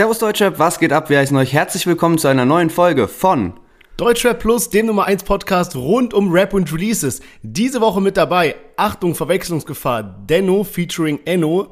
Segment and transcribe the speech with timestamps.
[0.00, 1.10] Servus Deutschrap, was geht ab?
[1.10, 3.52] Wir heißen euch herzlich willkommen zu einer neuen Folge von
[3.98, 7.20] Deutschrap Plus, dem Nummer 1 Podcast rund um Rap und Releases.
[7.42, 11.68] Diese Woche mit dabei, Achtung, Verwechslungsgefahr, Denno featuring Enno,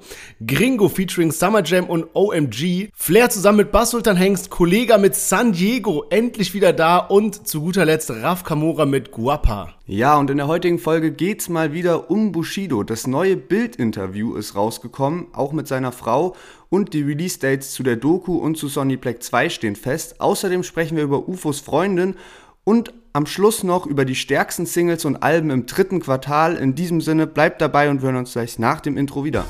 [0.46, 5.52] Gringo featuring Summer Jam und OMG, Flair zusammen mit Bass Sultan Hengst, Kollega mit San
[5.52, 9.72] Diego, endlich wieder da und zu guter Letzt Raf Kamora mit Guapa.
[9.86, 12.82] Ja, und in der heutigen Folge geht's mal wieder um Bushido.
[12.82, 16.36] Das neue Bild-Interview ist rausgekommen, auch mit seiner Frau
[16.68, 20.20] und die Release-Dates zu der Doku und zu Sonny Black 2 stehen fest.
[20.20, 22.16] Außerdem sprechen wir über UFOs Freundin
[22.64, 26.56] und am Schluss noch über die stärksten Singles und Alben im dritten Quartal.
[26.56, 29.44] In diesem Sinne, bleibt dabei und wir hören uns gleich nach dem Intro wieder.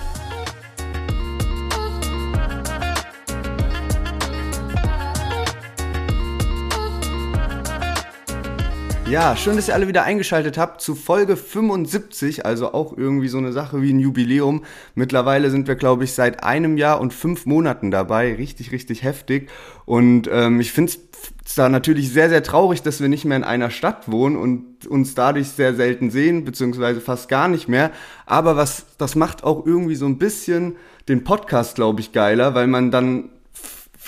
[9.10, 13.38] Ja, schön, dass ihr alle wieder eingeschaltet habt zu Folge 75, also auch irgendwie so
[13.38, 14.64] eine Sache wie ein Jubiläum.
[14.94, 18.34] Mittlerweile sind wir, glaube ich, seit einem Jahr und fünf Monaten dabei.
[18.34, 19.48] Richtig, richtig heftig.
[19.86, 23.44] Und ähm, ich finde es da natürlich sehr, sehr traurig, dass wir nicht mehr in
[23.44, 27.92] einer Stadt wohnen und uns dadurch sehr selten sehen, beziehungsweise fast gar nicht mehr.
[28.26, 30.76] Aber was, das macht auch irgendwie so ein bisschen
[31.08, 33.30] den Podcast, glaube ich, geiler, weil man dann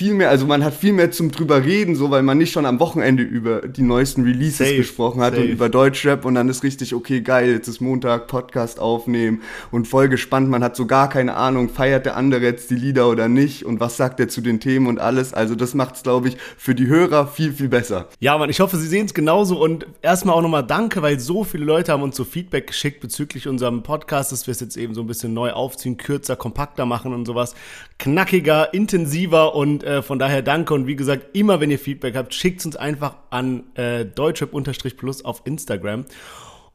[0.01, 2.65] viel mehr, also man hat viel mehr zum drüber reden, so weil man nicht schon
[2.65, 5.45] am Wochenende über die neuesten Releases safe, gesprochen hat safe.
[5.45, 9.87] und über Deutschrap und dann ist richtig, okay, geil, jetzt ist Montag, Podcast aufnehmen und
[9.87, 13.29] voll gespannt, man hat so gar keine Ahnung, feiert der andere jetzt die Lieder oder
[13.29, 15.35] nicht und was sagt er zu den Themen und alles.
[15.35, 18.09] Also das macht es, glaube ich, für die Hörer viel, viel besser.
[18.21, 21.45] Ja, Mann, ich hoffe, Sie sehen es genauso und erstmal auch nochmal danke, weil so
[21.45, 24.95] viele Leute haben uns so Feedback geschickt bezüglich unserem Podcast, dass wir es jetzt eben
[24.95, 27.55] so ein bisschen neu aufziehen, kürzer, kompakter machen und sowas.
[28.01, 32.35] Knackiger, intensiver und äh, von daher danke und wie gesagt, immer wenn ihr Feedback habt,
[32.35, 36.07] schickt uns einfach an äh, deutschrap-plus auf Instagram.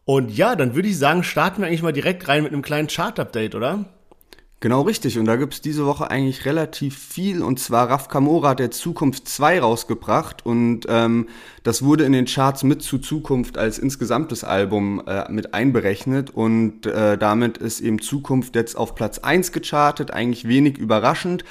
[0.05, 2.87] Und ja, dann würde ich sagen, starten wir eigentlich mal direkt rein mit einem kleinen
[2.87, 3.85] Chart-Update, oder?
[4.65, 5.19] Genau richtig.
[5.19, 7.43] Und da gibt es diese Woche eigentlich relativ viel.
[7.43, 10.43] Und zwar Raf Kamora hat der Zukunft 2 rausgebracht.
[10.43, 11.27] Und ähm,
[11.61, 16.31] das wurde in den Charts mit zu Zukunft als insgesamtes Album äh, mit einberechnet.
[16.31, 20.09] Und äh, damit ist eben Zukunft jetzt auf Platz 1 gechartet.
[20.09, 21.45] Eigentlich wenig überraschend.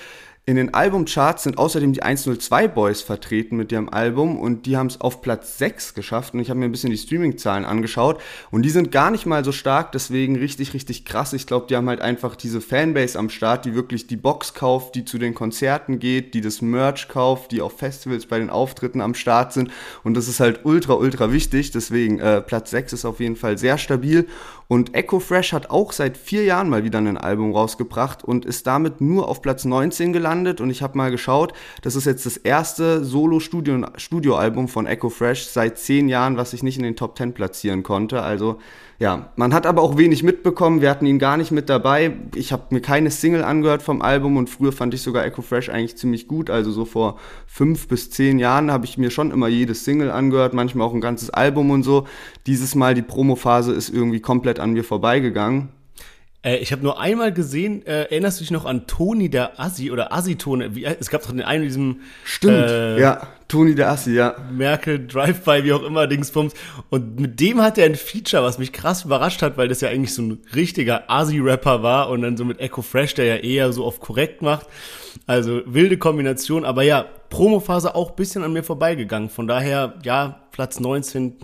[0.47, 4.89] In den Albumcharts sind außerdem die 102 Boys vertreten mit ihrem Album und die haben
[4.89, 8.61] es auf Platz 6 geschafft und ich habe mir ein bisschen die Streaming-Zahlen angeschaut und
[8.61, 11.33] die sind gar nicht mal so stark, deswegen richtig, richtig krass.
[11.33, 14.97] Ich glaube, die haben halt einfach diese Fanbase am Start, die wirklich die Box kauft,
[14.97, 19.01] die zu den Konzerten geht, die das Merch kauft, die auf Festivals bei den Auftritten
[19.01, 19.71] am Start sind
[20.03, 23.57] und das ist halt ultra, ultra wichtig, deswegen äh, Platz 6 ist auf jeden Fall
[23.57, 24.29] sehr stabil
[24.67, 28.67] und Echo Fresh hat auch seit vier Jahren mal wieder ein Album rausgebracht und ist
[28.67, 30.61] damit nur auf Platz 19 gelandet.
[30.61, 31.53] Und ich habe mal geschaut,
[31.83, 36.79] das ist jetzt das erste Solo-Studio-Album von Echo Fresh seit zehn Jahren, was sich nicht
[36.79, 38.23] in den Top 10 platzieren konnte.
[38.23, 38.59] Also
[38.99, 40.81] ja, man hat aber auch wenig mitbekommen.
[40.81, 42.13] Wir hatten ihn gar nicht mit dabei.
[42.35, 45.69] Ich habe mir keine Single angehört vom Album und früher fand ich sogar Echo Fresh
[45.69, 46.49] eigentlich ziemlich gut.
[46.49, 50.55] Also so vor fünf bis zehn Jahren habe ich mir schon immer jedes Single angehört,
[50.55, 52.07] manchmal auch ein ganzes Album und so.
[52.47, 55.71] Dieses Mal die Promophase ist irgendwie komplett an mir vorbeigegangen.
[56.45, 59.91] Äh, ich habe nur einmal gesehen, äh, erinnerst du dich noch an Toni der Assi
[59.91, 60.71] oder Assi-Tone?
[61.01, 62.01] Es gab doch den einen diesem.
[62.23, 64.35] Stimmt, äh, ja, Toni der Assi, ja.
[64.51, 66.55] Merkel, Drive-By, wie auch immer, Dingsbums.
[66.91, 69.91] Und mit dem hat er ein Feature, was mich krass überrascht hat, weil das ja
[69.91, 73.73] eigentlich so ein richtiger Assi-Rapper war und dann so mit Echo Fresh, der ja eher
[73.73, 74.67] so auf korrekt macht.
[75.29, 79.31] Also wilde Kombination, aber ja, Promophase auch bisschen an mir vorbeigegangen.
[79.31, 81.37] Von daher, ja, Platz 19,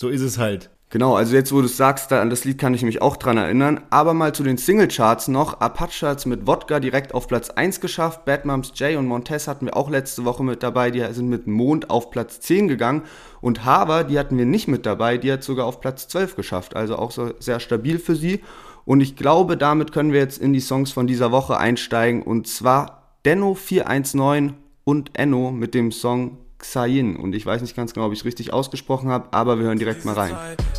[0.00, 0.70] so ist es halt.
[0.92, 3.38] Genau, also jetzt, wo du es sagst, an das Lied kann ich mich auch dran
[3.38, 3.80] erinnern.
[3.88, 5.58] Aber mal zu den Singlecharts noch.
[5.58, 8.26] Apache hat es mit Wodka direkt auf Platz 1 geschafft.
[8.26, 10.90] Bad Moms J und Montez hatten wir auch letzte Woche mit dabei.
[10.90, 13.04] Die sind mit Mond auf Platz 10 gegangen.
[13.40, 15.16] Und Haber, die hatten wir nicht mit dabei.
[15.16, 16.76] Die hat sogar auf Platz 12 geschafft.
[16.76, 18.42] Also auch so sehr stabil für sie.
[18.84, 22.22] Und ich glaube, damit können wir jetzt in die Songs von dieser Woche einsteigen.
[22.22, 27.16] Und zwar Denno 419 und Enno mit dem Song Xayin.
[27.16, 29.78] Und ich weiß nicht ganz genau, ob ich es richtig ausgesprochen habe, aber wir hören
[29.78, 30.34] direkt mal rein.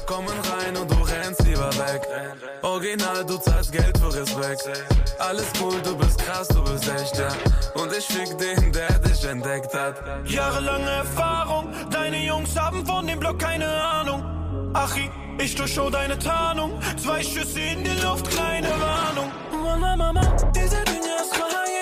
[0.07, 2.01] Kommen rein und du rennst lieber weg.
[2.63, 4.69] Original, du zahlst Geld für Respekt.
[5.19, 7.27] Alles cool, du bist krass, du bist echt, ja.
[7.75, 10.01] Und ich fick den, der dich entdeckt hat.
[10.25, 14.23] Jahrelange Erfahrung, deine Jungs haben von dem Block keine Ahnung.
[14.73, 16.79] Achi, ich durchschau deine Tarnung.
[16.97, 19.31] Zwei Schüsse in die Luft, kleine Warnung.
[19.51, 20.21] Mama, Mama,
[20.55, 21.72] diese Dinge ist verheiratet.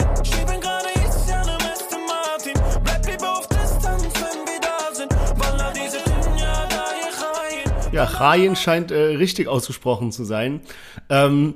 [8.14, 10.62] Ja, Chayin scheint äh, richtig ausgesprochen zu sein.
[11.10, 11.56] Ähm,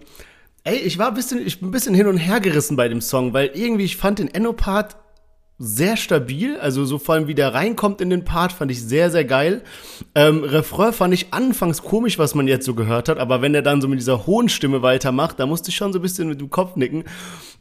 [0.63, 3.01] ey, ich war ein bisschen, ich bin ein bisschen hin und her gerissen bei dem
[3.01, 4.95] Song, weil irgendwie ich fand den Enno-Part
[5.57, 9.09] sehr stabil, also so vor allem wie der reinkommt in den Part, fand ich sehr,
[9.09, 9.61] sehr geil.
[10.13, 13.61] Ähm, Refrain fand ich anfangs komisch, was man jetzt so gehört hat, aber wenn er
[13.61, 16.41] dann so mit dieser hohen Stimme weitermacht, da musste ich schon so ein bisschen mit
[16.41, 17.05] dem Kopf nicken.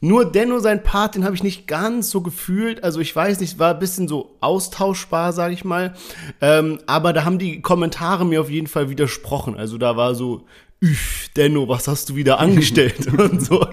[0.01, 3.61] Nur dennoch sein Part, den habe ich nicht ganz so gefühlt, also ich weiß nicht,
[3.61, 5.95] war ein bisschen so austauschbar, sage ich mal,
[6.41, 10.47] ähm, aber da haben die Kommentare mir auf jeden Fall widersprochen, also da war so,
[10.83, 13.67] Üff, Denno, was hast du wieder angestellt und so.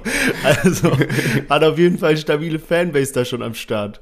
[0.46, 0.92] Also
[1.50, 4.00] hat auf jeden Fall stabile Fanbase da schon am Start.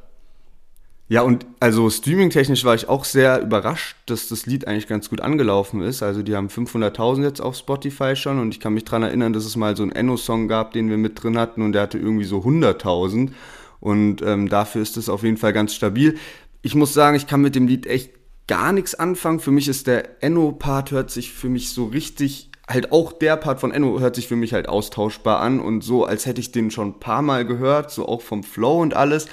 [1.12, 5.22] Ja, und also streamingtechnisch war ich auch sehr überrascht, dass das Lied eigentlich ganz gut
[5.22, 6.04] angelaufen ist.
[6.04, 9.44] Also die haben 500.000 jetzt auf Spotify schon und ich kann mich dran erinnern, dass
[9.44, 12.26] es mal so einen Enno-Song gab, den wir mit drin hatten und der hatte irgendwie
[12.26, 13.32] so 100.000
[13.80, 16.16] und ähm, dafür ist es auf jeden Fall ganz stabil.
[16.62, 18.12] Ich muss sagen, ich kann mit dem Lied echt
[18.48, 19.40] gar nichts anfangen.
[19.40, 23.60] Für mich ist der Enno-Part hört sich für mich so richtig halt auch der Part
[23.60, 26.70] von Enno hört sich für mich halt austauschbar an und so, als hätte ich den
[26.70, 29.28] schon ein paar Mal gehört, so auch vom Flow und alles.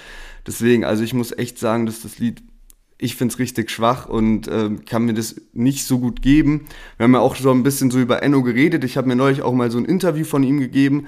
[0.47, 2.43] Deswegen, also ich muss echt sagen, dass das Lied,
[2.99, 6.67] ich finde es richtig schwach und äh, kann mir das nicht so gut geben.
[6.97, 8.85] Wir haben ja auch schon ein bisschen so über Enno geredet.
[8.85, 11.07] Ich habe mir neulich auch mal so ein Interview von ihm gegeben.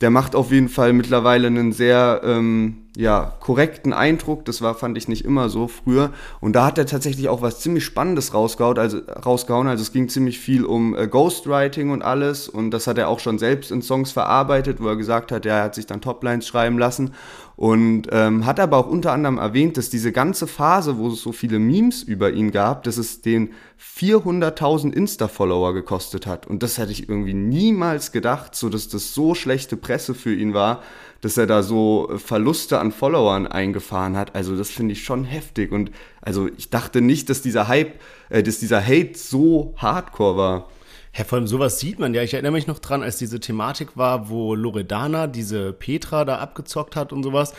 [0.00, 4.46] Der macht auf jeden Fall mittlerweile einen sehr ähm, ja, korrekten Eindruck.
[4.46, 6.10] Das war, fand ich nicht immer so früher.
[6.40, 8.78] Und da hat er tatsächlich auch was ziemlich Spannendes rausgehauen.
[8.78, 9.68] Also, rausgehauen.
[9.68, 12.48] also es ging ziemlich viel um äh, Ghostwriting und alles.
[12.48, 15.58] Und das hat er auch schon selbst in Songs verarbeitet, wo er gesagt hat, ja,
[15.58, 17.12] er hat sich dann Toplines schreiben lassen.
[17.60, 21.30] Und ähm, hat aber auch unter anderem erwähnt, dass diese ganze Phase, wo es so
[21.30, 26.46] viele Memes über ihn gab, dass es den 400.000 Insta-Follower gekostet hat.
[26.46, 30.54] Und das hätte ich irgendwie niemals gedacht, so dass das so schlechte Presse für ihn
[30.54, 30.82] war,
[31.20, 34.34] dass er da so Verluste an Followern eingefahren hat.
[34.34, 35.70] Also das finde ich schon heftig.
[35.70, 35.90] Und
[36.22, 40.70] also ich dachte nicht, dass dieser Hype, äh, dass dieser Hate so hardcore war.
[41.16, 42.22] Ja, vor allem sowas sieht man ja.
[42.22, 46.94] Ich erinnere mich noch dran, als diese Thematik war, wo Loredana diese Petra da abgezockt
[46.94, 47.52] hat und sowas.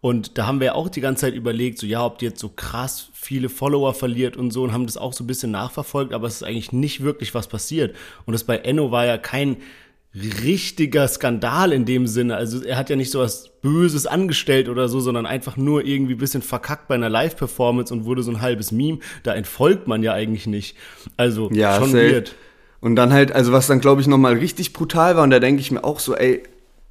[0.00, 2.40] Und da haben wir ja auch die ganze Zeit überlegt, so ja, ob die jetzt
[2.40, 6.12] so krass viele Follower verliert und so und haben das auch so ein bisschen nachverfolgt,
[6.12, 7.96] aber es ist eigentlich nicht wirklich was passiert.
[8.26, 9.56] Und das bei Enno war ja kein
[10.14, 12.36] richtiger Skandal in dem Sinne.
[12.36, 16.14] Also er hat ja nicht so was Böses angestellt oder so, sondern einfach nur irgendwie
[16.14, 18.98] ein bisschen verkackt bei einer Live-Performance und wurde so ein halbes Meme.
[19.22, 20.76] Da entfolgt man ja eigentlich nicht.
[21.16, 22.12] Also ja, schon safe.
[22.12, 22.34] weird.
[22.80, 25.60] Und dann halt, also was dann glaube ich nochmal richtig brutal war, und da denke
[25.60, 26.42] ich mir auch so, ey,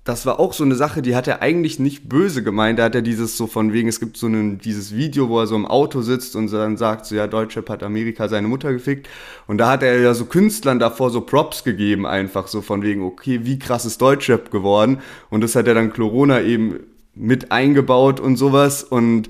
[0.08, 2.80] das war auch so eine Sache, die hat er eigentlich nicht böse gemeint.
[2.80, 5.48] Da hat er dieses so von wegen, es gibt so ein, dieses Video, wo er
[5.48, 9.10] so im Auto sitzt und dann sagt so, ja, Deutschrap hat Amerika seine Mutter gefickt.
[9.48, 13.04] Und da hat er ja so Künstlern davor so Props gegeben, einfach so von wegen,
[13.04, 15.00] okay, wie krass ist Deutschrap geworden.
[15.30, 16.80] Und das hat er dann Corona eben
[17.14, 18.86] mit eingebaut und sowas.
[18.86, 19.30] Und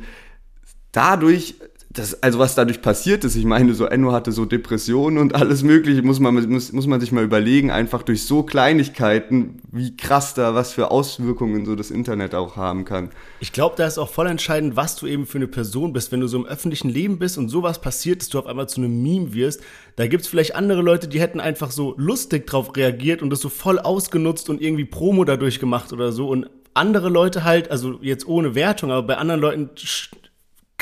[0.92, 1.56] dadurch
[1.98, 5.64] das, also was dadurch passiert ist, ich meine, so Enno hatte so Depressionen und alles
[5.64, 10.36] mögliche, muss man, muss, muss man sich mal überlegen, einfach durch so Kleinigkeiten, wie krass
[10.36, 13.10] da, was für Auswirkungen so das Internet auch haben kann.
[13.40, 16.12] Ich glaube, da ist auch voll entscheidend, was du eben für eine Person bist.
[16.12, 18.80] Wenn du so im öffentlichen Leben bist und sowas passiert, dass du auf einmal zu
[18.80, 19.62] einem Meme wirst,
[19.96, 23.42] da gibt es vielleicht andere Leute, die hätten einfach so lustig drauf reagiert und das
[23.42, 27.98] so voll ausgenutzt und irgendwie Promo dadurch gemacht oder so und andere Leute halt, also
[28.04, 29.70] jetzt ohne Wertung, aber bei anderen Leuten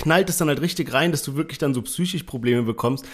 [0.05, 3.05] knallt es dann halt richtig rein, dass du wirklich dann so psychisch Probleme bekommst.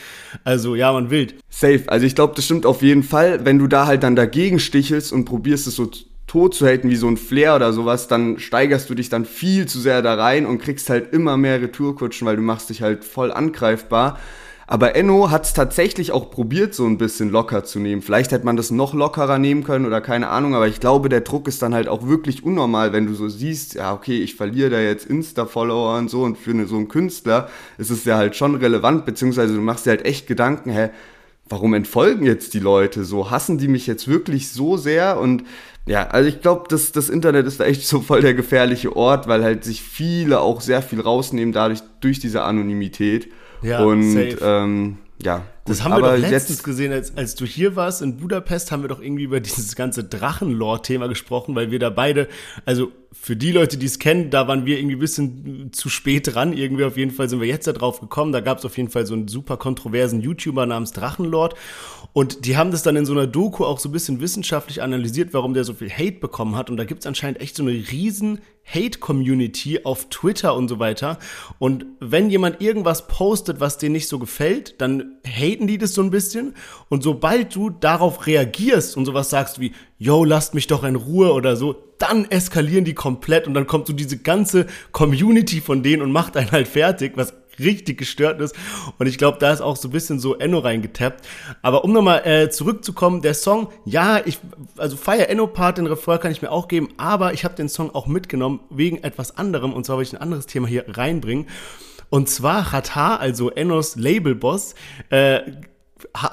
[0.43, 1.35] Also ja, man wild.
[1.49, 1.83] Safe.
[1.88, 3.45] Also ich glaube, das stimmt auf jeden Fall.
[3.45, 5.89] Wenn du da halt dann dagegen stichelst und probierst es so
[6.27, 9.67] tot zu halten wie so ein Flair oder sowas, dann steigerst du dich dann viel
[9.67, 13.05] zu sehr da rein und kriegst halt immer mehr Retourkutschen, weil du machst dich halt
[13.05, 14.19] voll angreifbar.
[14.71, 18.01] Aber Enno hat es tatsächlich auch probiert, so ein bisschen locker zu nehmen.
[18.01, 21.19] Vielleicht hätte man das noch lockerer nehmen können oder keine Ahnung, aber ich glaube, der
[21.19, 24.69] Druck ist dann halt auch wirklich unnormal, wenn du so siehst, ja, okay, ich verliere
[24.69, 28.37] da jetzt Insta-Follower und so und für eine, so einen Künstler ist es ja halt
[28.37, 30.92] schon relevant, beziehungsweise du machst dir halt echt Gedanken, hä,
[31.49, 33.30] warum entfolgen jetzt die Leute so?
[33.30, 35.19] Hassen die mich jetzt wirklich so sehr?
[35.19, 35.44] Und
[35.85, 39.28] ja, also ich glaube, das, das Internet ist da echt so voll der gefährliche Ort,
[39.28, 43.28] weil halt sich viele auch sehr viel rausnehmen dadurch, durch diese Anonymität.
[43.61, 44.37] Ja, und safe.
[44.41, 45.44] Ähm, ja.
[45.65, 48.81] Das haben wir doch letztens jetzt, gesehen, als, als du hier warst in Budapest, haben
[48.81, 52.27] wir doch irgendwie über dieses ganze Drachenlore-Thema gesprochen, weil wir da beide,
[52.65, 56.33] also für die Leute, die es kennen, da waren wir irgendwie ein bisschen zu spät
[56.33, 56.53] dran.
[56.53, 58.31] Irgendwie auf jeden Fall sind wir jetzt da drauf gekommen.
[58.31, 61.56] Da gab es auf jeden Fall so einen super kontroversen YouTuber namens Drachenlord.
[62.13, 65.33] Und die haben das dann in so einer Doku auch so ein bisschen wissenschaftlich analysiert,
[65.33, 66.69] warum der so viel Hate bekommen hat.
[66.69, 71.19] Und da gibt es anscheinend echt so eine riesen Hate-Community auf Twitter und so weiter.
[71.59, 76.01] Und wenn jemand irgendwas postet, was dir nicht so gefällt, dann haten die das so
[76.01, 76.56] ein bisschen.
[76.87, 81.31] Und sobald du darauf reagierst und sowas sagst wie, yo, lasst mich doch in Ruhe
[81.31, 86.01] oder so, dann eskalieren die komplett und dann kommt so diese ganze Community von denen
[86.01, 88.55] und macht einen halt fertig, was richtig gestört ist.
[88.97, 91.23] Und ich glaube, da ist auch so ein bisschen so Enno reingetappt.
[91.61, 94.39] Aber um nochmal äh, zurückzukommen, der Song, ja, ich,
[94.75, 97.93] also Fire Enno-Part, den Refrain kann ich mir auch geben, aber ich habe den Song
[97.93, 99.71] auch mitgenommen wegen etwas anderem.
[99.71, 101.45] Und zwar will ich ein anderes Thema hier reinbringen.
[102.09, 104.73] Und zwar hat H, also Ennos Labelboss,
[105.11, 105.41] äh,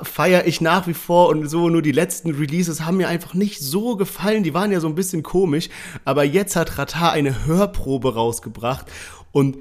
[0.02, 3.60] feiere ich nach wie vor und so nur die letzten Releases haben mir einfach nicht
[3.60, 4.42] so gefallen.
[4.42, 5.68] Die waren ja so ein bisschen komisch,
[6.04, 8.86] aber jetzt hat Rata eine Hörprobe rausgebracht
[9.32, 9.58] und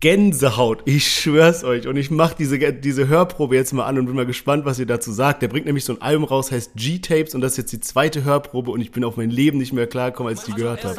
[0.00, 1.88] Gänsehaut, ich schwör's euch.
[1.88, 4.86] Und ich mach diese, diese Hörprobe jetzt mal an und bin mal gespannt, was ihr
[4.86, 5.42] dazu sagt.
[5.42, 8.22] Der bringt nämlich so ein Album raus, heißt G-Tapes und das ist jetzt die zweite
[8.22, 10.94] Hörprobe und ich bin auf mein Leben nicht mehr klargekommen, als ich die gehört habe.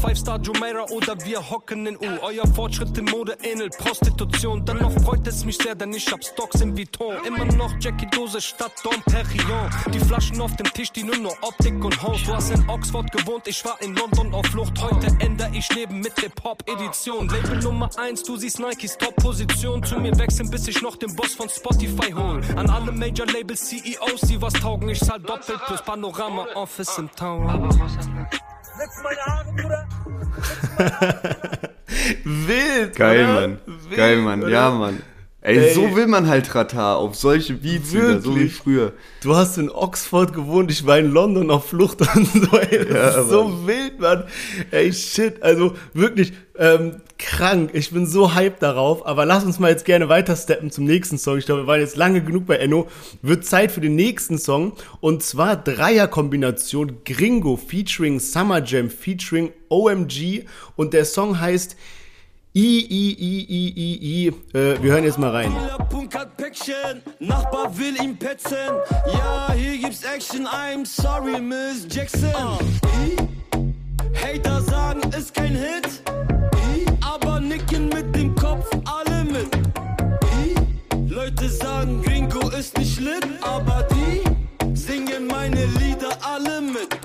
[0.00, 2.06] Five-Star Jumeirah oder wir hocken in U.
[2.22, 4.64] Euer Fortschritt in Mode ähnelt Prostitution.
[4.64, 7.16] Dennoch freut es mich sehr, denn ich hab Stocks im Vuitton.
[7.26, 9.68] Immer noch Jackie Dose statt Dom Perignon.
[9.92, 12.22] Die Flaschen auf dem Tisch, die nur noch Optik und Haus.
[12.24, 14.80] Du hast in Oxford gewohnt, ich war in London auf Flucht.
[14.80, 17.28] Heute ändere ich Leben Leben mit Hip-Hop-Edition.
[17.28, 19.82] Label Nummer 1, du siehst Nikes Top-Position.
[19.82, 22.40] Zu mir wechseln, bis ich noch den Boss von Spotify hol.
[22.56, 27.48] An alle Major-Label-CEOs, die was taugen, ich zahl doppelt plus Panorama-Office im Town.
[32.24, 32.96] Wild!
[32.96, 33.34] Geil, oder?
[33.34, 33.58] Mann.
[33.66, 34.42] Wild, Geil, Mann.
[34.42, 34.50] Oder?
[34.50, 35.02] Ja, Mann.
[35.42, 38.10] Ey, Ey, so will man halt Ratar, auf solche Beats wirklich?
[38.10, 38.92] wieder, so wie früher.
[39.22, 42.94] Du hast in Oxford gewohnt, ich war in London auf Flucht und so, ey, das
[42.94, 44.24] ja, ist so wild, Mann.
[44.70, 47.70] Ey, shit, also wirklich ähm, krank.
[47.72, 51.16] Ich bin so hyped darauf, aber lass uns mal jetzt gerne weiter steppen zum nächsten
[51.16, 51.38] Song.
[51.38, 52.88] Ich glaube, wir waren jetzt lange genug bei Enno.
[53.22, 60.44] Wird Zeit für den nächsten Song und zwar Dreierkombination Gringo featuring Summer Jam featuring OMG
[60.76, 61.76] und der Song heißt
[62.52, 64.58] I, I, I, I, I, I.
[64.58, 65.54] Äh, wir hören jetzt mal rein.
[67.20, 68.56] Nachbar will ihn petzen.
[69.06, 70.48] Ja, hier gibt's Action.
[70.48, 72.58] I'm sorry, Miss Jackson.
[74.14, 76.02] Hater sagen, ist kein Hit.
[77.00, 79.48] Aber nicken mit dem Kopf alle mit.
[81.08, 83.28] Leute sagen, Gringo ist nicht lit.
[83.42, 84.22] Aber die
[84.76, 86.99] singen meine Lieder alle mit.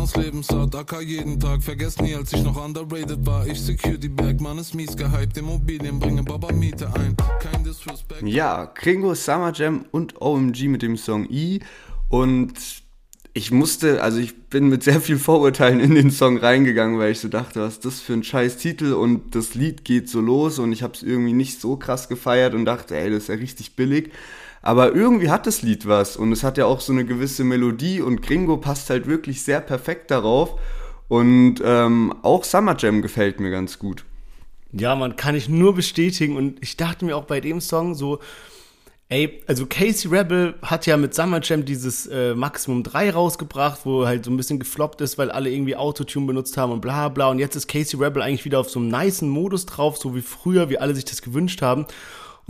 [0.00, 1.62] Sommers Lebensart, AK jeden Tag.
[1.62, 3.46] Vergesst nie, als ich noch underrated war.
[3.46, 5.36] Ich secure die Bag, man ist mies gehypt.
[5.36, 7.14] Immobilien bringen Baba Miete ein.
[7.38, 8.22] Kein Disrespect.
[8.22, 11.60] Ja, Kringo, Summer Jam und OMG mit dem Song E.
[12.08, 12.54] Und
[13.34, 17.20] ich musste, also ich bin mit sehr viel Vorurteilen in den Song reingegangen, weil ich
[17.20, 20.58] so dachte, was ist das für ein scheiß Titel und das Lied geht so los
[20.58, 23.34] und ich habe es irgendwie nicht so krass gefeiert und dachte, ey, das ist ja
[23.34, 24.12] richtig billig.
[24.62, 28.00] Aber irgendwie hat das Lied was und es hat ja auch so eine gewisse Melodie
[28.02, 30.58] und Gringo passt halt wirklich sehr perfekt darauf.
[31.08, 34.04] Und ähm, auch Summer Jam gefällt mir ganz gut.
[34.72, 38.20] Ja, man kann ich nur bestätigen und ich dachte mir auch bei dem Song so,
[39.08, 44.06] ey, also Casey Rebel hat ja mit Summer Jam dieses äh, Maximum 3 rausgebracht, wo
[44.06, 47.30] halt so ein bisschen gefloppt ist, weil alle irgendwie Autotune benutzt haben und bla bla.
[47.30, 50.22] Und jetzt ist Casey Rebel eigentlich wieder auf so einem niceen Modus drauf, so wie
[50.22, 51.86] früher, wie alle sich das gewünscht haben.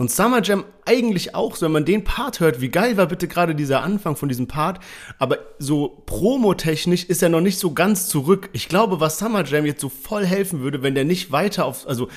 [0.01, 3.27] Und Summer Jam eigentlich auch, so wenn man den Part hört, wie geil war bitte
[3.27, 4.79] gerade dieser Anfang von diesem Part,
[5.19, 8.49] aber so promotechnisch ist er noch nicht so ganz zurück.
[8.51, 11.87] Ich glaube, was Summer Jam jetzt so voll helfen würde, wenn der nicht weiter auf,
[11.87, 12.07] also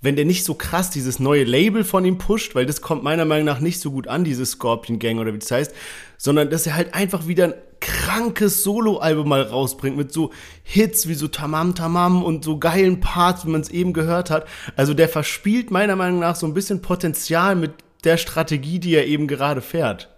[0.00, 3.24] wenn der nicht so krass dieses neue Label von ihm pusht, weil das kommt meiner
[3.24, 5.74] Meinung nach nicht so gut an, diese Scorpion Gang oder wie das heißt,
[6.18, 11.14] sondern dass er halt einfach wieder ein krankes Soloalbum mal rausbringt mit so Hits wie
[11.14, 14.46] so Tamam Tamam und so geilen Parts, wie man es eben gehört hat.
[14.76, 17.72] Also der verspielt meiner Meinung nach so ein bisschen Potenzial mit
[18.04, 20.08] der Strategie, die er eben gerade fährt.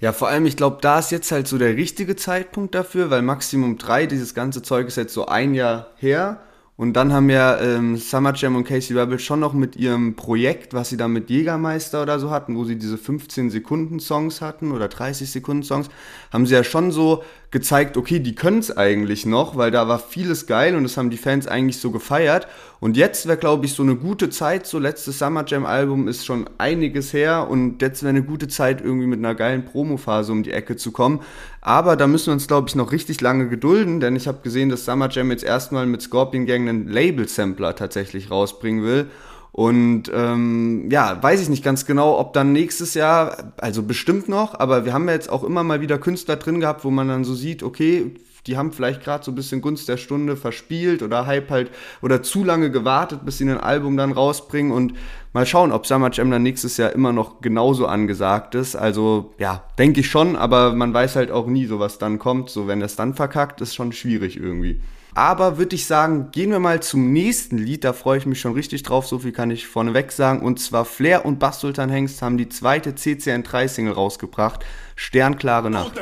[0.00, 3.20] Ja, vor allem, ich glaube, da ist jetzt halt so der richtige Zeitpunkt dafür, weil
[3.20, 6.40] Maximum 3, dieses ganze Zeug ist jetzt so ein Jahr her
[6.80, 10.72] und dann haben ja ähm, Summer Jam und Casey Rebel schon noch mit ihrem Projekt,
[10.72, 14.72] was sie da mit Jägermeister oder so hatten, wo sie diese 15 Sekunden Songs hatten
[14.72, 15.90] oder 30 Sekunden Songs,
[16.32, 19.98] haben sie ja schon so gezeigt, okay, die können es eigentlich noch, weil da war
[19.98, 22.46] vieles geil und das haben die Fans eigentlich so gefeiert.
[22.78, 26.24] Und jetzt wäre, glaube ich, so eine gute Zeit, so letztes Summer Jam Album ist
[26.24, 30.44] schon einiges her und jetzt wäre eine gute Zeit, irgendwie mit einer geilen Promophase um
[30.44, 31.20] die Ecke zu kommen.
[31.60, 34.68] Aber da müssen wir uns, glaube ich, noch richtig lange gedulden, denn ich habe gesehen,
[34.68, 39.10] dass Summer Jam jetzt erstmal mit Scorpion Gang einen Label-Sampler tatsächlich rausbringen will.
[39.52, 44.58] Und ähm, ja, weiß ich nicht ganz genau, ob dann nächstes Jahr, also bestimmt noch,
[44.58, 47.24] aber wir haben ja jetzt auch immer mal wieder Künstler drin gehabt, wo man dann
[47.24, 48.14] so sieht, okay,
[48.46, 52.22] die haben vielleicht gerade so ein bisschen Gunst der Stunde verspielt oder Hype halt oder
[52.22, 54.94] zu lange gewartet, bis sie ein Album dann rausbringen und
[55.32, 58.76] mal schauen, ob Summer Jam dann nächstes Jahr immer noch genauso angesagt ist.
[58.76, 62.50] Also ja, denke ich schon, aber man weiß halt auch nie, so was dann kommt.
[62.50, 64.80] So wenn das dann verkackt, ist schon schwierig irgendwie.
[65.14, 67.84] Aber würde ich sagen, gehen wir mal zum nächsten Lied.
[67.84, 69.06] Da freue ich mich schon richtig drauf.
[69.06, 70.42] So viel kann ich vorneweg sagen.
[70.42, 74.64] Und zwar Flair und Bass Sultan Hengst haben die zweite CCN3 Single rausgebracht.
[74.96, 75.92] Sternklare Nacht.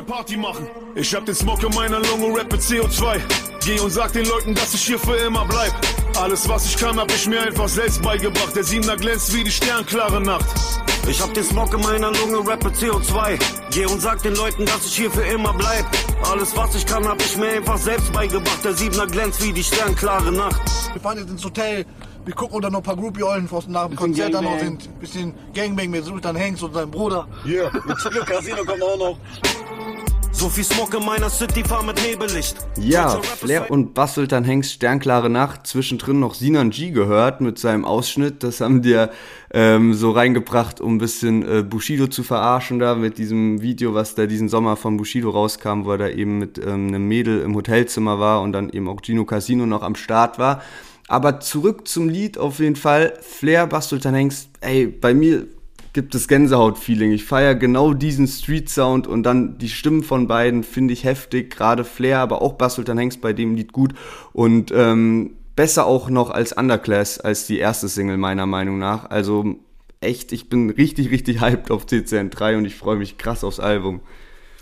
[0.94, 3.20] Ich hab den Smoke in meiner Lunge, rappe CO2.
[3.64, 5.72] Geh und sag den Leuten, dass ich hier für immer bleib.
[6.16, 8.54] Alles, was ich kann, hab ich mir einfach selbst beigebracht.
[8.56, 10.46] Der Siebener glänzt wie die sternklare Nacht.
[11.08, 13.38] Ich hab den Smog in meiner Lunge, rappe CO2.
[13.70, 15.86] Geh und sag den Leuten, dass ich hier für immer bleib.
[16.30, 18.62] Alles, was ich kann, hab ich mir einfach selbst beigebracht.
[18.62, 20.60] Der Siebener glänzt wie die sternklare Nacht.
[20.92, 21.86] Wir fahren jetzt ins Hotel.
[22.26, 25.00] Wir gucken dann noch ein paar Groupie-Eulen nach dem Konzert dann noch sind.
[25.00, 27.26] Bisschen Gangbang mit Sultan Hengst und seinem Bruder.
[27.42, 27.72] Hier, yeah.
[28.12, 29.18] mit Casino kommt auch noch.
[30.32, 32.56] So viel Smog in meiner City, fahr mit Nebellicht.
[32.78, 37.84] Ja, Flair und Bass Sultan Hengst, Sternklare Nacht, zwischendrin noch Sinan G gehört mit seinem
[37.84, 38.42] Ausschnitt.
[38.42, 39.06] Das haben die
[39.52, 44.14] ähm, so reingebracht, um ein bisschen äh, Bushido zu verarschen da mit diesem Video, was
[44.14, 47.54] da diesen Sommer von Bushido rauskam, wo er da eben mit ähm, einem Mädel im
[47.56, 50.62] Hotelzimmer war und dann eben auch Gino Casino noch am Start war.
[51.08, 53.14] Aber zurück zum Lied auf jeden Fall.
[53.22, 55.46] Flair, Bass Sultan Hengst, ey, bei mir
[55.92, 57.12] gibt es Gänsehaut-Feeling.
[57.12, 61.50] Ich feiere genau diesen Street-Sound und dann die Stimmen von beiden finde ich heftig.
[61.50, 63.94] Gerade Flair, aber auch Bass Sultan Hengst bei dem Lied gut.
[64.32, 69.10] Und ähm, besser auch noch als Underclass, als die erste Single meiner Meinung nach.
[69.10, 69.56] Also
[70.00, 74.00] echt, ich bin richtig, richtig hyped auf CCN3 und ich freue mich krass aufs Album.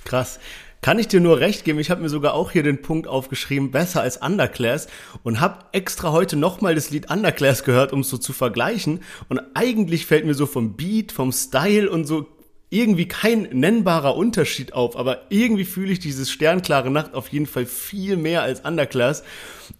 [0.04, 0.38] Krass.
[0.82, 3.70] Kann ich dir nur recht geben, ich habe mir sogar auch hier den Punkt aufgeschrieben,
[3.70, 4.86] besser als Underclass
[5.22, 9.00] und habe extra heute nochmal das Lied Underclass gehört, um es so zu vergleichen.
[9.28, 12.28] Und eigentlich fällt mir so vom Beat, vom Style und so
[12.68, 17.64] irgendwie kein nennbarer Unterschied auf, aber irgendwie fühle ich dieses sternklare Nacht auf jeden Fall
[17.64, 19.22] viel mehr als Underclass.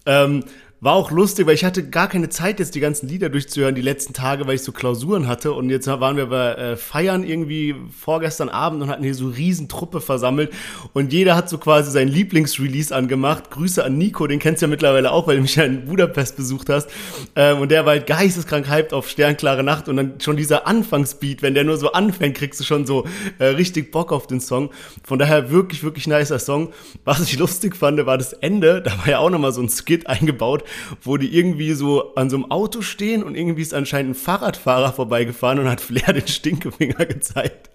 [0.05, 0.45] Ähm,
[0.79, 3.81] war auch lustig, weil ich hatte gar keine Zeit, jetzt die ganzen Lieder durchzuhören, die
[3.81, 5.53] letzten Tage, weil ich so Klausuren hatte.
[5.53, 9.69] Und jetzt waren wir bei äh, Feiern irgendwie vorgestern Abend und hatten hier so riesen
[9.69, 10.53] Truppe versammelt.
[10.93, 13.49] Und jeder hat so quasi sein Lieblingsrelease angemacht.
[13.49, 16.37] Grüße an Nico, den kennst du ja mittlerweile auch, weil du mich ja in Budapest
[16.37, 16.91] besucht hast.
[17.35, 19.89] Ähm, und der war halt geisteskrank hyped auf Sternklare Nacht.
[19.89, 23.05] Und dann schon dieser Anfangsbeat, wenn der nur so anfängt, kriegst du schon so
[23.39, 24.69] äh, richtig Bock auf den Song.
[25.03, 26.71] Von daher wirklich, wirklich nicer Song.
[27.03, 28.83] Was ich lustig fand, war das Ende.
[28.83, 30.65] Da war ja auch nochmal so ein Skit eingebaut
[31.01, 34.93] wo die irgendwie so an so einem Auto stehen und irgendwie ist anscheinend ein Fahrradfahrer
[34.93, 37.69] vorbeigefahren und hat Flair den Stinkefinger gezeigt.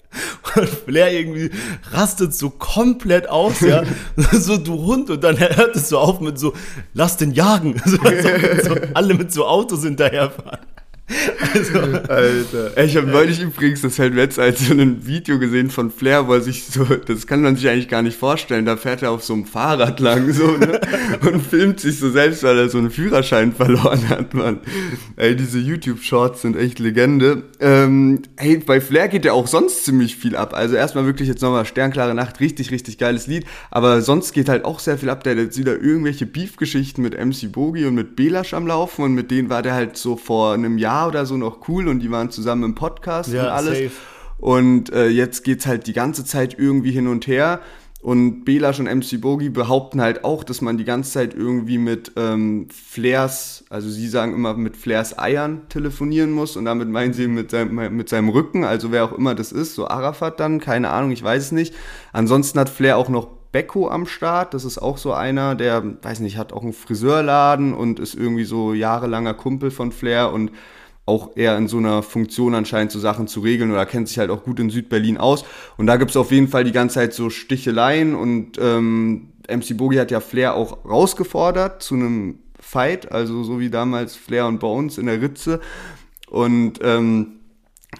[0.54, 1.50] Und Flair irgendwie
[1.90, 3.84] rastet so komplett aus, ja.
[4.32, 5.08] so, du Hund.
[5.08, 6.52] Und dann hört es so auf mit so,
[6.92, 7.80] lass den jagen.
[7.84, 10.60] So, so, alle mit so Autos hinterherfahren.
[11.54, 11.78] Also.
[11.78, 12.78] Alter.
[12.82, 16.26] Ich habe neulich übrigens, das fällt mir jetzt als so ein Video gesehen von Flair,
[16.26, 19.10] wo er sich so, das kann man sich eigentlich gar nicht vorstellen, da fährt er
[19.10, 20.80] auf so einem Fahrrad lang so, ne?
[21.20, 24.60] und filmt sich so selbst, weil er so einen Führerschein verloren hat, man.
[25.16, 27.42] Ey, diese YouTube-Shorts sind echt Legende.
[27.60, 30.54] Ähm, hey, bei Flair geht ja auch sonst ziemlich viel ab.
[30.54, 33.44] Also erstmal wirklich jetzt nochmal Sternklare Nacht, richtig, richtig geiles Lied.
[33.70, 35.24] Aber sonst geht halt auch sehr viel ab.
[35.24, 39.14] Der hat jetzt wieder irgendwelche Beef-Geschichten mit MC Bogi und mit Belasch am Laufen und
[39.14, 42.10] mit denen war der halt so vor einem Jahr oder so noch cool und die
[42.10, 43.78] waren zusammen im Podcast ja, und alles.
[43.78, 43.90] Safe.
[44.38, 47.60] Und äh, jetzt geht's halt die ganze Zeit irgendwie hin und her.
[48.00, 52.10] Und Belash und MC Bogi behaupten halt auch, dass man die ganze Zeit irgendwie mit
[52.16, 57.28] ähm, Flairs, also sie sagen immer mit Flairs Eiern telefonieren muss und damit meinen sie
[57.28, 60.90] mit seinem, mit seinem Rücken, also wer auch immer das ist, so Arafat dann, keine
[60.90, 61.72] Ahnung, ich weiß es nicht.
[62.12, 64.54] Ansonsten hat Flair auch noch Becko am Start.
[64.54, 68.44] Das ist auch so einer, der, weiß nicht, hat auch einen Friseurladen und ist irgendwie
[68.44, 70.50] so jahrelanger Kumpel von Flair und
[71.04, 74.30] auch eher in so einer Funktion anscheinend so Sachen zu regeln oder kennt sich halt
[74.30, 75.44] auch gut in Südberlin aus.
[75.76, 79.76] Und da gibt es auf jeden Fall die ganze Zeit so Sticheleien und ähm, MC
[79.76, 84.60] Bogi hat ja Flair auch rausgefordert zu einem Fight, also so wie damals Flair und
[84.60, 85.60] Bones in der Ritze.
[86.28, 87.40] Und ähm,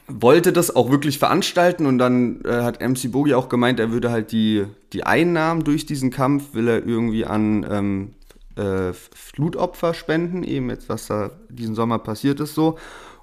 [0.06, 4.10] wollte das auch wirklich veranstalten und dann äh, hat MC Bogi auch gemeint, er würde
[4.10, 8.14] halt die, die Einnahmen durch diesen Kampf, will er irgendwie an ähm,
[8.56, 12.78] äh, Flutopfer spenden, eben jetzt, was da diesen Sommer passiert ist so.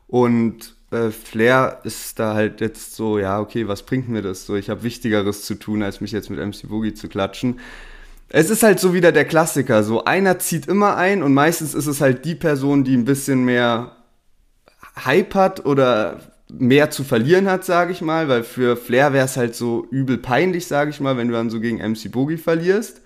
[0.08, 4.56] Und äh, Flair ist da halt jetzt so, ja, okay, was bringt mir das so?
[4.56, 7.60] Ich habe Wichtigeres zu tun, als mich jetzt mit MC Boogie zu klatschen.
[8.30, 11.88] Es ist halt so wieder der Klassiker, so einer zieht immer ein und meistens ist
[11.88, 13.96] es halt die Person, die ein bisschen mehr
[15.04, 16.20] Hype hat oder
[16.52, 20.18] mehr zu verlieren hat, sage ich mal, weil für Flair wäre es halt so übel
[20.18, 23.02] peinlich, sage ich mal, wenn du dann so gegen MC Boogie verlierst.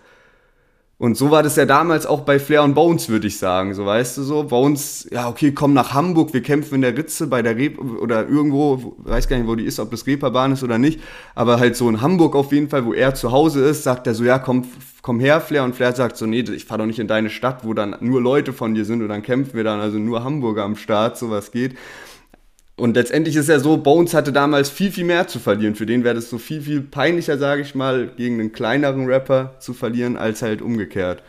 [1.04, 3.74] Und so war das ja damals auch bei Flair und Bones, würde ich sagen.
[3.74, 7.28] So weißt du so, Bones, ja okay, komm nach Hamburg, wir kämpfen in der Ritze
[7.28, 10.64] bei der Rep oder irgendwo, weiß gar nicht, wo die ist, ob das Reeperbahn ist
[10.64, 11.02] oder nicht,
[11.36, 14.14] aber halt so in Hamburg auf jeden Fall, wo er zu Hause ist, sagt er
[14.14, 14.64] so, ja komm,
[15.02, 15.66] komm her, Flair.
[15.66, 18.22] Und Flair sagt so, nee, ich fahr doch nicht in deine Stadt, wo dann nur
[18.22, 21.52] Leute von dir sind und dann kämpfen wir dann, also nur Hamburger am Start, sowas
[21.52, 21.76] geht.
[22.76, 25.76] Und letztendlich ist ja so, Bones hatte damals viel, viel mehr zu verlieren.
[25.76, 29.56] Für den wäre das so viel, viel peinlicher, sage ich mal, gegen einen kleineren Rapper
[29.60, 31.22] zu verlieren, als halt umgekehrt.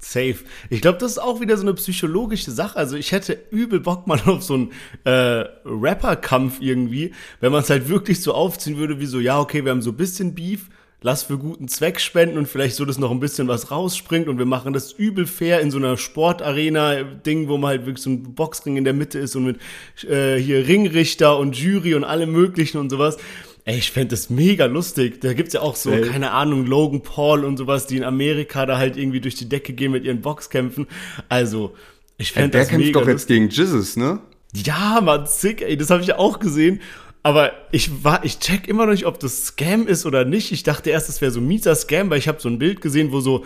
[0.00, 0.36] Safe.
[0.70, 2.76] Ich glaube, das ist auch wieder so eine psychologische Sache.
[2.76, 4.72] Also ich hätte übel Bock mal auf so einen
[5.04, 9.64] äh, Rapper-Kampf irgendwie, wenn man es halt wirklich so aufziehen würde, wie so, ja, okay,
[9.64, 10.68] wir haben so ein bisschen Beef,
[11.00, 14.38] lass für guten Zweck spenden und vielleicht so, dass noch ein bisschen was rausspringt und
[14.38, 18.34] wir machen das übel fair in so einer Sportarena-Ding, wo man halt wirklich so ein
[18.34, 19.58] Boxring in der Mitte ist und mit
[20.04, 23.16] äh, hier Ringrichter und Jury und allem möglichen und sowas.
[23.64, 25.20] Ey, ich fände das mega lustig.
[25.20, 26.00] Da gibt's ja auch so, Ey.
[26.02, 29.74] keine Ahnung, Logan Paul und sowas, die in Amerika da halt irgendwie durch die Decke
[29.74, 30.86] gehen mit ihren Boxkämpfen.
[31.28, 31.74] Also,
[32.16, 33.36] ich fände Der das kämpft mega doch jetzt lustig.
[33.36, 34.20] gegen Jesus, ne?
[34.54, 36.80] Ja, Mann, sick, ey, das habe ich ja auch gesehen.
[37.28, 40.50] Aber ich war, ich check immer noch nicht, ob das Scam ist oder nicht.
[40.50, 42.80] Ich dachte erst, es wäre so ein mieser Scam, weil ich habe so ein Bild
[42.80, 43.44] gesehen, wo so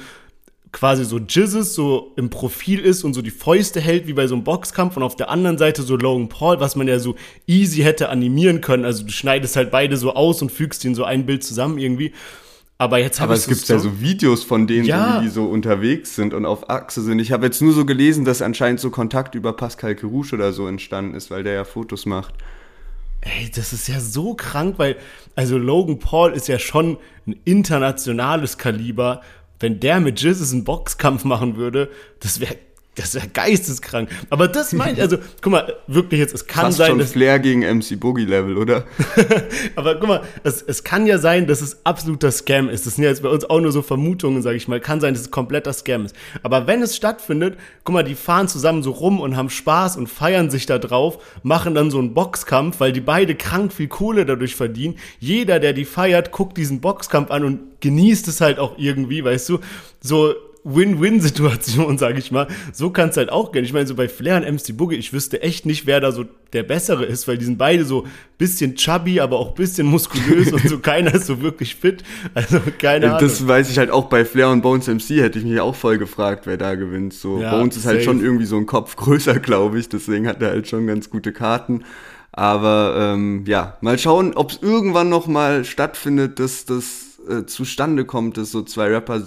[0.71, 4.37] quasi so Jizzes so im Profil ist und so die Fäuste hält wie bei so
[4.37, 7.17] einem Boxkampf und auf der anderen Seite so Logan Paul, was man ja so
[7.49, 8.85] easy hätte animieren können.
[8.85, 12.13] Also du schneidest halt beide so aus und fügst in so ein Bild zusammen irgendwie.
[12.79, 15.17] Aber jetzt habe Aber ich es gibt ja so Videos von denen, Ja.
[15.17, 17.19] so, die so unterwegs sind und auf Achse sind.
[17.19, 20.69] Ich habe jetzt nur so gelesen, dass anscheinend so Kontakt über Pascal Kerouche oder so
[20.69, 22.35] entstanden ist, weil der ja Fotos macht.
[23.23, 24.97] Ey, das ist ja so krank, weil,
[25.37, 29.23] also Logan Paul ist ja schon ein internationales Kaliber.
[29.61, 32.57] Wenn der mit Jesus einen Boxkampf machen würde, das wäre
[32.95, 34.11] das wäre geisteskrank.
[34.29, 37.39] Aber das meint, also, guck mal, wirklich jetzt, es kann Fast sein, schon dass, Flair
[37.39, 38.85] gegen MC Boogie Level, oder?
[39.77, 42.85] aber guck mal, es, es kann ja sein, dass es absoluter Scam ist.
[42.85, 44.79] Das sind ja jetzt bei uns auch nur so Vermutungen, sage ich mal.
[44.79, 46.15] Kann sein, dass es kompletter Scam ist.
[46.43, 50.09] Aber wenn es stattfindet, guck mal, die fahren zusammen so rum und haben Spaß und
[50.09, 54.27] feiern sich da drauf, machen dann so einen Boxkampf, weil die beide krank viel Kohle
[54.27, 54.97] dadurch verdienen.
[55.19, 59.49] Jeder, der die feiert, guckt diesen Boxkampf an und genießt es halt auch irgendwie, weißt
[59.49, 59.61] du?
[60.03, 62.47] So Win-Win-Situation, sage ich mal.
[62.73, 63.65] So kann es halt auch gehen.
[63.65, 66.25] Ich meine, so bei Flair und MC Boogie, ich wüsste echt nicht, wer da so
[66.53, 68.07] der Bessere ist, weil die sind beide so
[68.39, 72.03] bisschen chubby, aber auch bisschen muskulös und so keiner ist so wirklich fit.
[72.35, 73.21] Also keine Ahnung.
[73.21, 75.99] Das weiß ich halt auch bei Flair und Bones MC, hätte ich mich auch voll
[75.99, 77.15] gefragt, wer da gewinnt.
[77.15, 78.05] So, Ja, Bones ist halt safe.
[78.05, 81.33] schon irgendwie so ein Kopf größer, glaube ich, deswegen hat er halt schon ganz gute
[81.33, 81.85] Karten.
[82.35, 88.05] Aber ähm, ja, mal schauen, ob es irgendwann noch mal stattfindet, dass das äh, zustande
[88.07, 89.23] kommt, dass so zwei Rapper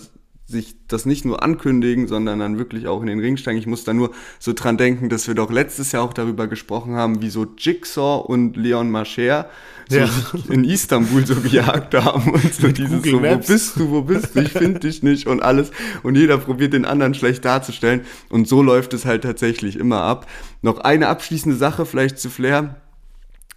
[0.47, 3.57] sich das nicht nur ankündigen, sondern dann wirklich auch in den Ring steigen.
[3.57, 6.95] Ich muss da nur so dran denken, dass wir doch letztes Jahr auch darüber gesprochen
[6.95, 9.49] haben, wie so Jigsaw und Leon Mascher
[9.89, 10.09] so Ja.
[10.49, 14.35] in Istanbul so gejagt haben und so dieses Google so, wo bist du, wo bist
[14.35, 15.71] du, ich finde dich nicht und alles
[16.03, 20.27] und jeder probiert den anderen schlecht darzustellen und so läuft es halt tatsächlich immer ab.
[20.61, 22.81] Noch eine abschließende Sache vielleicht zu Flair.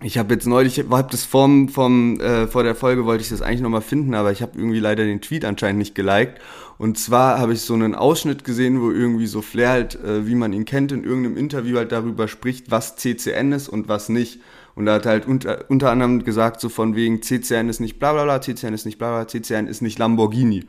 [0.00, 3.30] Ich habe jetzt neulich, ich habe das vom, vom, äh, vor der Folge wollte ich
[3.30, 6.40] das eigentlich nochmal finden, aber ich habe irgendwie leider den Tweet anscheinend nicht geliked.
[6.78, 10.36] Und zwar habe ich so einen Ausschnitt gesehen, wo irgendwie so Flair halt, äh, wie
[10.36, 14.40] man ihn kennt, in irgendeinem Interview halt darüber spricht, was CCN ist und was nicht.
[14.76, 18.12] Und er hat halt unter, unter anderem gesagt, so von wegen CCN ist nicht bla
[18.12, 20.66] bla bla, CCN ist nicht bla bla, CCN ist nicht Lamborghini.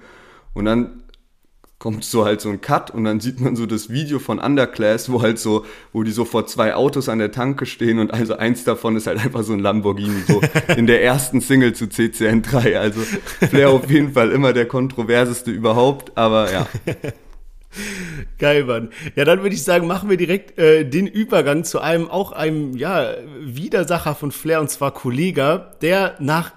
[0.55, 1.03] Und dann
[1.79, 5.09] kommt so halt so ein Cut und dann sieht man so das Video von Underclass,
[5.09, 8.35] wo halt so, wo die so vor zwei Autos an der Tanke stehen und also
[8.35, 10.41] eins davon ist halt einfach so ein Lamborghini, so
[10.75, 12.75] in der ersten Single zu CCN3.
[12.75, 16.67] Also Flair auf jeden Fall immer der kontroverseste überhaupt, aber ja.
[18.39, 18.89] Geil, Mann.
[19.15, 22.75] Ja, dann würde ich sagen, machen wir direkt äh, den Übergang zu einem, auch einem,
[22.75, 26.51] ja, Widersacher von Flair, und zwar Kollega, der nach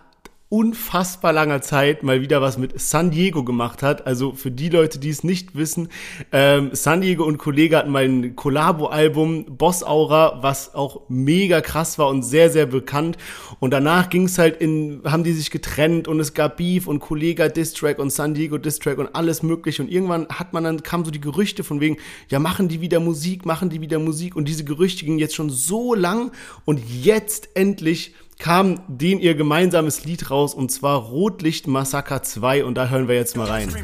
[0.53, 4.07] unfassbar langer Zeit mal wieder was mit San Diego gemacht hat.
[4.07, 5.88] Also für die Leute, die es nicht wissen,
[6.31, 11.99] ähm, San Diego und Kollega hatten mal ein Collabo-Album, Boss Aura, was auch mega krass
[11.99, 13.17] war und sehr, sehr bekannt.
[13.61, 17.01] Und danach ging es halt in, haben die sich getrennt und es gab Beef und
[17.01, 19.81] Kollega Distrack und San Diego Distrack und alles mögliche.
[19.81, 21.97] Und irgendwann hat man dann, kamen so die Gerüchte von wegen,
[22.29, 24.37] ja, machen die wieder Musik, machen die wieder Musik.
[24.37, 26.31] Und diese Gerüchte gingen jetzt schon so lang
[26.67, 32.75] und jetzt endlich kam den ihr gemeinsames Lied raus und zwar Rotlicht Massaker 2 und
[32.75, 33.75] da hören wir jetzt mal rein.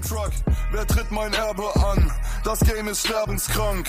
[0.72, 2.10] Wer tritt mein Erbe an?
[2.44, 3.88] Das Game ist sterbenskrank.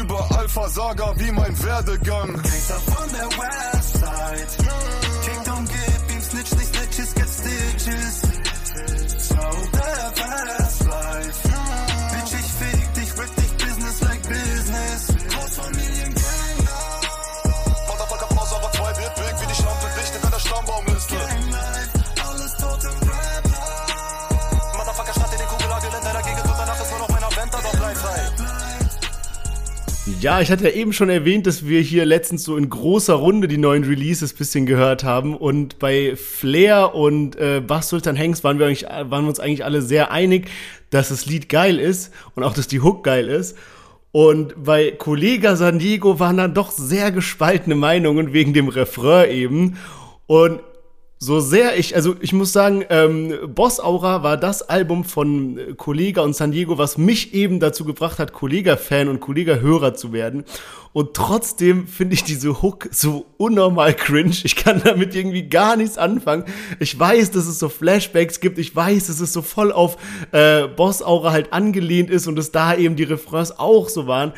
[0.00, 2.40] Überall Versager wie mein Werdegang.
[2.70, 5.49] Gangster von der Westside.
[30.20, 33.48] Ja, ich hatte ja eben schon erwähnt, dass wir hier letztens so in großer Runde
[33.48, 38.58] die neuen Releases bisschen gehört haben und bei Flair und äh, Bach Sultan Hengst waren
[38.58, 40.50] wir, eigentlich, waren wir uns eigentlich alle sehr einig,
[40.90, 43.56] dass das Lied geil ist und auch, dass die Hook geil ist.
[44.12, 49.78] Und bei Kollega San Diego waren dann doch sehr gespaltene Meinungen wegen dem Refrain eben.
[50.26, 50.60] Und
[51.22, 55.74] so sehr ich, also ich muss sagen, ähm, Boss Aura war das Album von äh,
[55.74, 60.44] Kollega und San Diego, was mich eben dazu gebracht hat, Kollega-Fan und Kollega-Hörer zu werden.
[60.94, 64.34] Und trotzdem finde ich diese Hook so unnormal cringe.
[64.44, 66.44] Ich kann damit irgendwie gar nichts anfangen.
[66.78, 68.58] Ich weiß, dass es so Flashbacks gibt.
[68.58, 69.98] Ich weiß, dass es so voll auf
[70.32, 74.32] äh, Boss Aura halt angelehnt ist und dass da eben die Refrains auch so waren.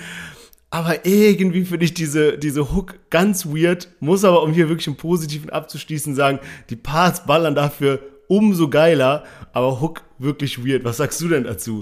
[0.72, 4.96] Aber irgendwie finde ich diese, diese Hook ganz weird, muss aber, um hier wirklich im
[4.96, 6.38] Positiven abzuschließen, sagen,
[6.70, 10.82] die Parts ballern dafür umso geiler, aber Hook wirklich weird.
[10.84, 11.78] Was sagst du denn dazu?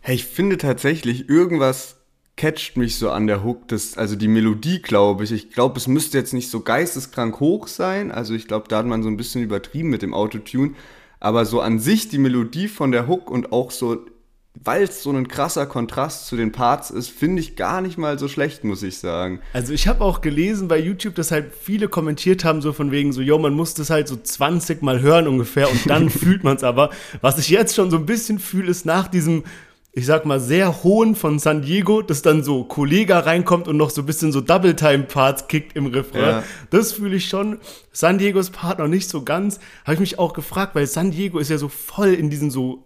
[0.00, 1.96] Hey, ich finde tatsächlich, irgendwas
[2.36, 5.32] catcht mich so an der Hook, das, also die Melodie, glaube ich.
[5.32, 8.12] Ich glaube, es müsste jetzt nicht so geisteskrank hoch sein.
[8.12, 10.74] Also ich glaube, da hat man so ein bisschen übertrieben mit dem Autotune.
[11.18, 14.06] Aber so an sich die Melodie von der Hook und auch so
[14.54, 18.18] weil es so ein krasser Kontrast zu den Parts ist, finde ich gar nicht mal
[18.18, 19.40] so schlecht, muss ich sagen.
[19.52, 23.12] Also ich habe auch gelesen bei YouTube, dass halt viele kommentiert haben, so von wegen
[23.12, 26.56] so, yo, man muss das halt so 20 Mal hören ungefähr und dann fühlt man
[26.56, 26.90] es aber.
[27.22, 29.44] Was ich jetzt schon so ein bisschen fühle, ist nach diesem,
[29.90, 33.90] ich sag mal, sehr hohen von San Diego, dass dann so Kollega reinkommt und noch
[33.90, 36.22] so ein bisschen so Double-Time-Parts kickt im Refrain.
[36.22, 36.44] Ja.
[36.68, 37.58] Das fühle ich schon.
[37.90, 39.60] San Diegos Part noch nicht so ganz.
[39.84, 42.84] Habe ich mich auch gefragt, weil San Diego ist ja so voll in diesen so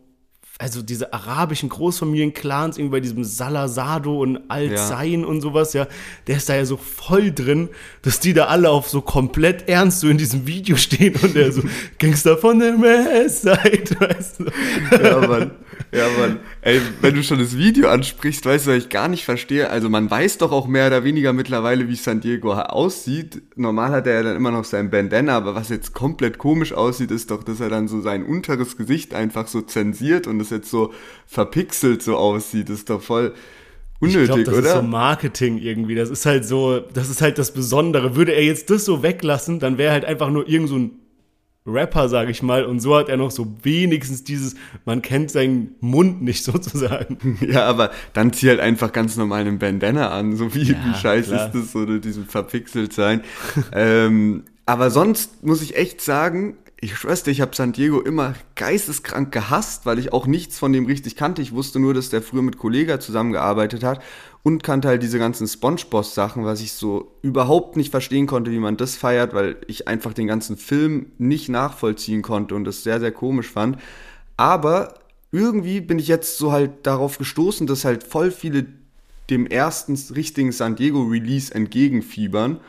[0.58, 5.26] also diese arabischen Großfamilienclans, irgendwie bei diesem Salazado und Al-Zain ja.
[5.26, 5.86] und sowas, ja,
[6.26, 7.68] der ist da ja so voll drin,
[8.02, 11.52] dass die da alle auf so komplett ernst so in diesem Video stehen und der
[11.52, 11.62] so
[11.98, 15.02] Gangster von der Westside, weißt du.
[15.02, 15.50] Ja, Mann.
[15.92, 16.40] Ja, Mann.
[16.62, 19.70] Ey, wenn du schon das Video ansprichst, weißt du, was ich gar nicht verstehe.
[19.70, 23.42] Also man weiß doch auch mehr oder weniger mittlerweile, wie San Diego aussieht.
[23.54, 27.10] Normal hat er ja dann immer noch sein Bandana, aber was jetzt komplett komisch aussieht,
[27.10, 30.70] ist doch, dass er dann so sein unteres Gesicht einfach so zensiert und es jetzt
[30.70, 30.92] so
[31.26, 32.68] verpixelt so aussieht.
[32.68, 33.34] Das ist doch voll
[34.00, 34.62] unnötig, ich glaub, das oder?
[34.62, 35.94] Das ist so Marketing irgendwie.
[35.94, 38.16] Das ist halt so, das ist halt das Besondere.
[38.16, 40.90] Würde er jetzt das so weglassen, dann wäre halt einfach nur irgend so ein
[41.66, 45.74] Rapper, sage ich mal, und so hat er noch so wenigstens dieses, man kennt seinen
[45.80, 47.38] Mund nicht sozusagen.
[47.46, 50.94] Ja, aber dann zieh halt einfach ganz normal einen Bandana an, so wie, ja, wie
[50.94, 53.22] scheiße ist das, oder diesem verpixelt sein.
[53.72, 58.34] ähm, aber sonst muss ich echt sagen, ich schwör's dir, ich habe San Diego immer
[58.54, 61.40] geisteskrank gehasst, weil ich auch nichts von dem richtig kannte.
[61.40, 64.02] Ich wusste nur, dass der früher mit Kollega zusammengearbeitet hat
[64.42, 68.76] und kannte halt diese ganzen Spongeboss-Sachen, was ich so überhaupt nicht verstehen konnte, wie man
[68.76, 73.12] das feiert, weil ich einfach den ganzen Film nicht nachvollziehen konnte und das sehr, sehr
[73.12, 73.78] komisch fand.
[74.36, 74.94] Aber
[75.32, 78.66] irgendwie bin ich jetzt so halt darauf gestoßen, dass halt voll viele
[79.30, 82.60] dem ersten richtigen San Diego Release entgegenfiebern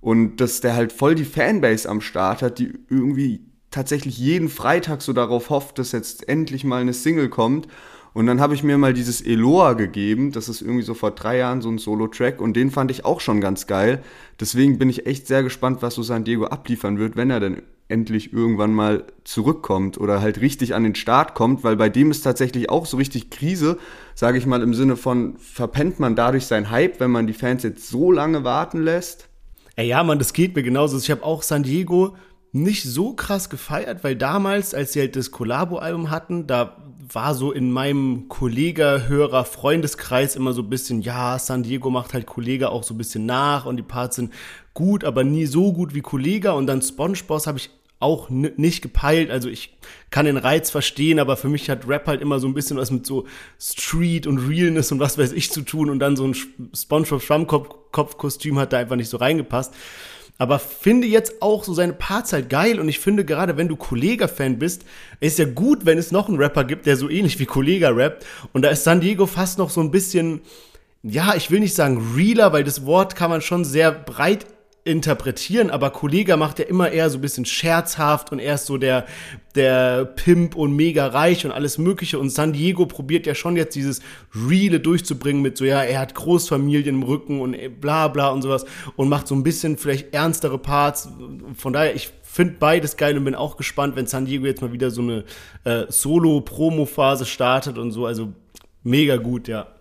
[0.00, 3.40] und dass der halt voll die Fanbase am Start hat, die irgendwie
[3.72, 7.66] tatsächlich jeden Freitag so darauf hofft, dass jetzt endlich mal eine Single kommt
[8.14, 11.38] und dann habe ich mir mal dieses Eloa gegeben, das ist irgendwie so vor drei
[11.38, 14.02] Jahren so ein Solo-Track und den fand ich auch schon ganz geil.
[14.38, 17.62] Deswegen bin ich echt sehr gespannt, was so San Diego abliefern wird, wenn er denn
[17.88, 22.22] endlich irgendwann mal zurückkommt oder halt richtig an den Start kommt, weil bei dem ist
[22.22, 23.78] tatsächlich auch so richtig Krise,
[24.14, 27.62] sage ich mal im Sinne von, verpennt man dadurch sein Hype, wenn man die Fans
[27.62, 29.28] jetzt so lange warten lässt?
[29.76, 30.98] Ey, ja, Mann, das geht mir genauso.
[30.98, 32.14] Ich habe auch San Diego
[32.52, 36.76] nicht so krass gefeiert, weil damals, als sie halt das Collabo-Album hatten, da
[37.10, 42.12] war so in meinem Kollege, Hörer, Freundeskreis immer so ein bisschen, ja, San Diego macht
[42.12, 44.32] halt Kollege auch so ein bisschen nach und die Parts sind
[44.74, 49.30] gut, aber nie so gut wie Kollege und dann SpongeBoss habe ich auch nicht gepeilt.
[49.30, 49.78] Also ich
[50.10, 52.90] kann den Reiz verstehen, aber für mich hat Rap halt immer so ein bisschen was
[52.90, 53.26] mit so
[53.60, 55.88] Street und Realness und was weiß ich zu tun.
[55.88, 56.34] Und dann so ein
[56.74, 59.72] SpongeBob Schwammkopf-Kostüm hat da einfach nicht so reingepasst
[60.42, 62.80] aber finde jetzt auch so seine Parts halt geil.
[62.80, 64.84] Und ich finde gerade, wenn du Kollega-Fan bist,
[65.20, 68.26] ist ja gut, wenn es noch einen Rapper gibt, der so ähnlich wie Kollega rappt.
[68.52, 70.40] Und da ist San Diego fast noch so ein bisschen,
[71.04, 74.44] ja, ich will nicht sagen realer, weil das Wort kann man schon sehr breit
[74.84, 78.78] interpretieren, aber Kollega macht ja immer eher so ein bisschen scherzhaft und er ist so
[78.78, 79.06] der,
[79.54, 82.18] der Pimp und mega reich und alles Mögliche.
[82.18, 84.00] Und San Diego probiert ja schon jetzt dieses
[84.34, 88.64] Reale durchzubringen mit so, ja, er hat Großfamilien im Rücken und bla bla und sowas
[88.96, 91.08] und macht so ein bisschen vielleicht ernstere Parts.
[91.54, 94.72] Von daher, ich finde beides geil und bin auch gespannt, wenn San Diego jetzt mal
[94.72, 95.24] wieder so eine
[95.62, 98.06] äh, Solo-Promo-Phase startet und so.
[98.06, 98.32] Also
[98.82, 99.71] mega gut, ja.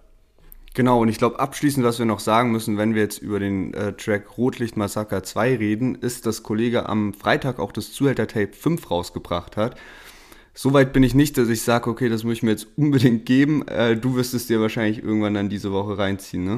[0.73, 3.73] Genau, und ich glaube, abschließend, was wir noch sagen müssen, wenn wir jetzt über den
[3.73, 8.89] äh, Track Rotlicht Massaker 2 reden, ist, dass Kollege am Freitag auch das Zuhälter-Tape 5
[8.89, 9.75] rausgebracht hat.
[10.53, 13.67] Soweit bin ich nicht, dass ich sage, okay, das muss ich mir jetzt unbedingt geben.
[13.67, 16.57] Äh, du wirst es dir wahrscheinlich irgendwann dann diese Woche reinziehen, ne?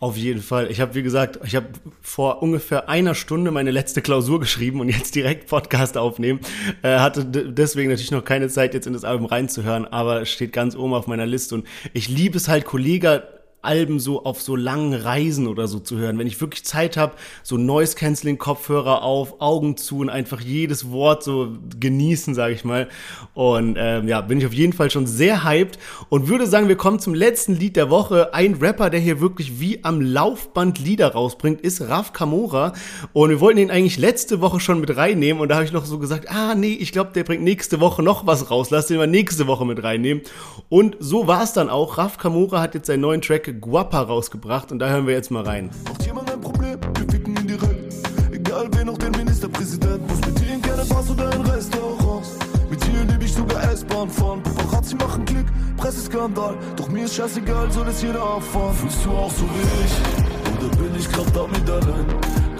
[0.00, 0.70] Auf jeden Fall.
[0.70, 1.66] Ich habe, wie gesagt, ich habe
[2.00, 6.38] vor ungefähr einer Stunde meine letzte Klausur geschrieben und jetzt direkt Podcast aufnehmen.
[6.82, 10.76] Äh, hatte deswegen natürlich noch keine Zeit, jetzt in das Album reinzuhören, aber steht ganz
[10.76, 11.56] oben auf meiner Liste.
[11.56, 15.98] Und ich liebe es halt, Kollege Alben so auf so langen Reisen oder so zu
[15.98, 16.16] hören.
[16.18, 20.90] Wenn ich wirklich Zeit habe, so Noise Canceling Kopfhörer auf, Augen zu und einfach jedes
[20.92, 22.88] Wort so genießen, sage ich mal.
[23.34, 26.76] Und ähm, ja, bin ich auf jeden Fall schon sehr hyped und würde sagen, wir
[26.76, 28.32] kommen zum letzten Lied der Woche.
[28.32, 32.74] Ein Rapper, der hier wirklich wie am Laufband Lieder rausbringt, ist Raf Kamora
[33.12, 35.84] und wir wollten ihn eigentlich letzte Woche schon mit reinnehmen und da habe ich noch
[35.84, 38.70] so gesagt, ah nee, ich glaube, der bringt nächste Woche noch was raus.
[38.70, 40.22] Lass den mal nächste Woche mit reinnehmen.
[40.68, 41.98] Und so war es dann auch.
[41.98, 45.42] Raf Kamora hat jetzt seinen neuen Track Guapa rausgebracht und da hören wir jetzt mal
[45.42, 45.70] rein.
[45.84, 46.78] Macht jemand ein Problem?
[46.96, 47.94] Wir ficken ihn direkt.
[48.32, 50.06] Egal wen, auch den Ministerpräsident.
[50.08, 52.30] Muss mit dir in keine Bars oder in Restaurants.
[52.70, 54.42] Mit dir lieb ich sogar S-Bahn fahren.
[54.42, 56.56] Paparazzi machen Klick, Presseskandal.
[56.76, 58.74] Doch mir ist scheißegal, soll es jeder erfahren.
[58.74, 60.58] Fühlst du auch so wie ich?
[60.58, 62.06] Oder bin ich grad damit allein?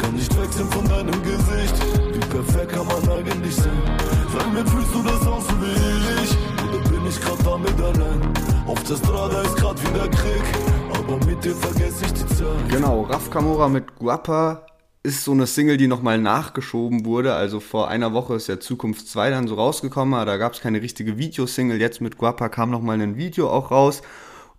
[0.00, 1.74] Kann nicht wechseln von deinem Gesicht.
[2.12, 3.82] Wie perfekt kann man eigentlich sein?
[4.32, 6.36] Sag mir, fühlst du das auch so wie ich?
[6.68, 8.20] Oder bin ich grad damit allein?
[8.66, 10.77] Auf der Strada ist grad wieder Krieg.
[11.08, 12.68] Aber mit dir vergesse ich die Zeit.
[12.68, 14.66] Genau, Raf Kamora mit Guapa
[15.02, 17.32] ist so eine Single, die nochmal nachgeschoben wurde.
[17.32, 20.60] Also vor einer Woche ist ja Zukunft 2 dann so rausgekommen, aber da gab es
[20.60, 21.80] keine richtige Videosingle.
[21.80, 24.02] Jetzt mit Guapa kam nochmal ein Video auch raus.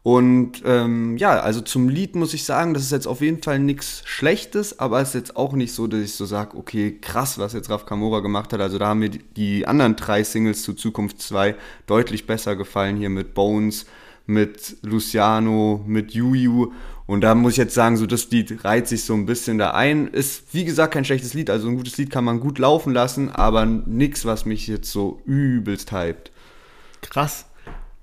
[0.02, 3.60] Und ähm, ja, also zum Lied muss ich sagen, das ist jetzt auf jeden Fall
[3.60, 7.38] nichts Schlechtes, aber es ist jetzt auch nicht so, dass ich so sage, okay, krass,
[7.38, 8.60] was jetzt Raf Kamora gemacht hat.
[8.60, 11.54] Also da haben mir die, die anderen drei Singles zu Zukunft 2
[11.86, 13.86] deutlich besser gefallen, hier mit Bones,
[14.30, 16.72] mit Luciano, mit Yuyu.
[17.08, 19.72] Und da muss ich jetzt sagen, so das Lied reiht sich so ein bisschen da
[19.72, 20.08] ein.
[20.08, 21.50] Ist, wie gesagt, kein schlechtes Lied.
[21.50, 25.20] Also ein gutes Lied kann man gut laufen lassen, aber nichts, was mich jetzt so
[25.26, 26.32] übelst hypt.
[27.02, 27.48] Krass.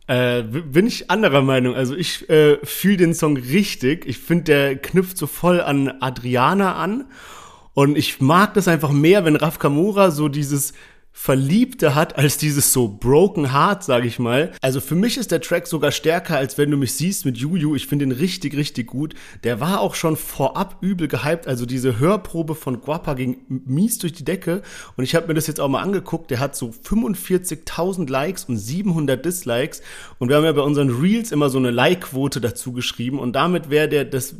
[0.08, 1.76] Äh, bin ich anderer Meinung.
[1.76, 4.04] Also ich äh, fühle den Song richtig.
[4.06, 7.04] Ich finde, der knüpft so voll an Adriana an.
[7.74, 10.72] Und ich mag das einfach mehr, wenn Raf Kamura so dieses
[11.18, 14.52] Verliebte hat als dieses so Broken Heart, sag ich mal.
[14.60, 17.74] Also für mich ist der Track sogar stärker, als wenn du mich siehst mit Juju.
[17.74, 19.14] Ich finde ihn richtig, richtig gut.
[19.42, 21.48] Der war auch schon vorab übel gehypt.
[21.48, 24.60] Also diese Hörprobe von Guapa ging mies durch die Decke.
[24.96, 26.30] Und ich habe mir das jetzt auch mal angeguckt.
[26.30, 29.80] Der hat so 45.000 Likes und 700 Dislikes.
[30.18, 33.18] Und wir haben ja bei unseren Reels immer so eine Like-Quote dazu geschrieben.
[33.18, 34.36] Und damit wäre der das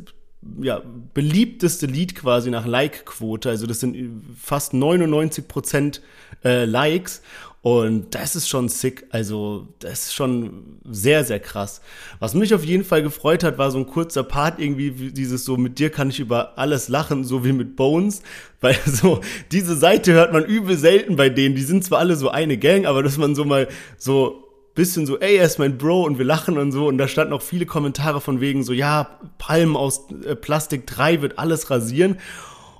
[0.61, 0.81] ja,
[1.13, 3.49] beliebteste Lied quasi nach Like-Quote.
[3.49, 6.01] Also das sind fast 99 Prozent
[6.43, 7.21] äh, Likes.
[7.67, 9.07] Und das ist schon sick.
[9.09, 11.81] Also, das ist schon sehr, sehr krass.
[12.19, 15.57] Was mich auf jeden Fall gefreut hat, war so ein kurzer Part irgendwie, dieses so,
[15.57, 18.21] mit dir kann ich über alles lachen, so wie mit Bones.
[18.61, 19.19] Weil so,
[19.51, 21.55] diese Seite hört man übel selten bei denen.
[21.55, 24.46] Die sind zwar alle so eine Gang, aber dass man so mal so
[24.77, 26.87] bisschen so, ey, er ist mein Bro und wir lachen und so.
[26.87, 31.21] Und da standen auch viele Kommentare von wegen so, ja, Palmen aus äh, Plastik 3
[31.21, 32.19] wird alles rasieren.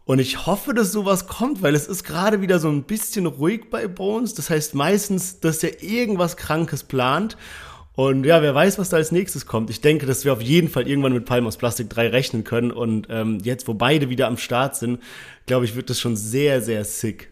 [0.06, 3.70] Und ich hoffe, dass sowas kommt, weil es ist gerade wieder so ein bisschen ruhig
[3.70, 4.36] bei Bones.
[4.36, 7.36] Das heißt meistens, dass er irgendwas Krankes plant.
[7.94, 9.72] Und ja, wer weiß, was da als nächstes kommt.
[9.72, 12.72] Ich denke, dass wir auf jeden Fall irgendwann mit Palmen aus Plastik 3 rechnen können.
[12.72, 15.02] Und ähm, jetzt, wo beide wieder am Start sind,
[15.48, 17.32] glaube ich, wird das schon sehr, sehr sick.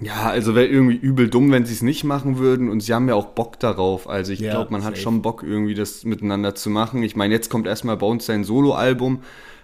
[0.00, 3.08] Ja, also wäre irgendwie übel dumm, wenn sie es nicht machen würden und sie haben
[3.08, 4.08] ja auch Bock darauf.
[4.08, 5.02] Also ich Ja, glaube, man hat safe.
[5.02, 7.02] schon Bock, irgendwie das miteinander zu machen.
[7.02, 9.22] Ich meine, jetzt kommt erstmal bei uns sein Soloalbum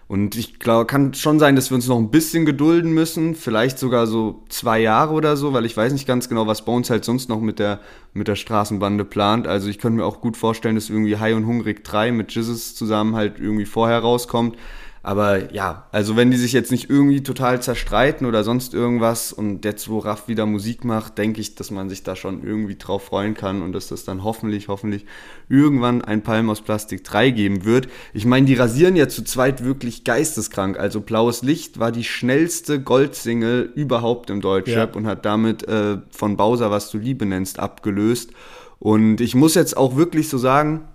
[0.08, 3.78] und ich glaube, kann schon sein, dass wir uns noch ein bisschen gedulden müssen, vielleicht
[3.78, 7.04] sogar so zwei Jahre oder so, weil ich weiß nicht ganz genau, was Bones halt
[7.04, 7.78] sonst noch mit der,
[8.12, 9.46] mit der Straßenbande plant.
[9.46, 12.74] Also ich könnte mir auch gut vorstellen, dass irgendwie High und Hungrig 3 mit Jizzes
[12.74, 14.56] zusammen halt irgendwie vorher rauskommt.
[15.04, 19.62] Aber ja, also wenn die sich jetzt nicht irgendwie total zerstreiten oder sonst irgendwas und
[19.66, 23.04] jetzt, wo Raff wieder Musik macht, denke ich, dass man sich da schon irgendwie drauf
[23.04, 25.04] freuen kann und dass das dann hoffentlich, hoffentlich
[25.50, 27.88] irgendwann ein Palm aus Plastik 3 geben wird.
[28.14, 30.78] Ich meine, die rasieren ja zu zweit wirklich geisteskrank.
[30.78, 34.96] Also Blaues Licht war die schnellste Goldsingle überhaupt im Deutschrap Ja.
[34.96, 38.30] und hat damit äh, von Bowser, was du Liebe nennst, abgelöst.
[38.78, 40.88] Und ich muss jetzt auch wirklich so sagen,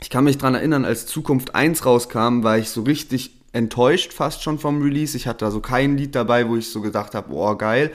[0.00, 4.42] ich kann mich dran erinnern, als Zukunft 1 rauskam, war ich so richtig enttäuscht fast
[4.42, 5.16] schon vom Release.
[5.16, 7.92] Ich hatte da so kein Lied dabei, wo ich so gedacht habe, boah, geil.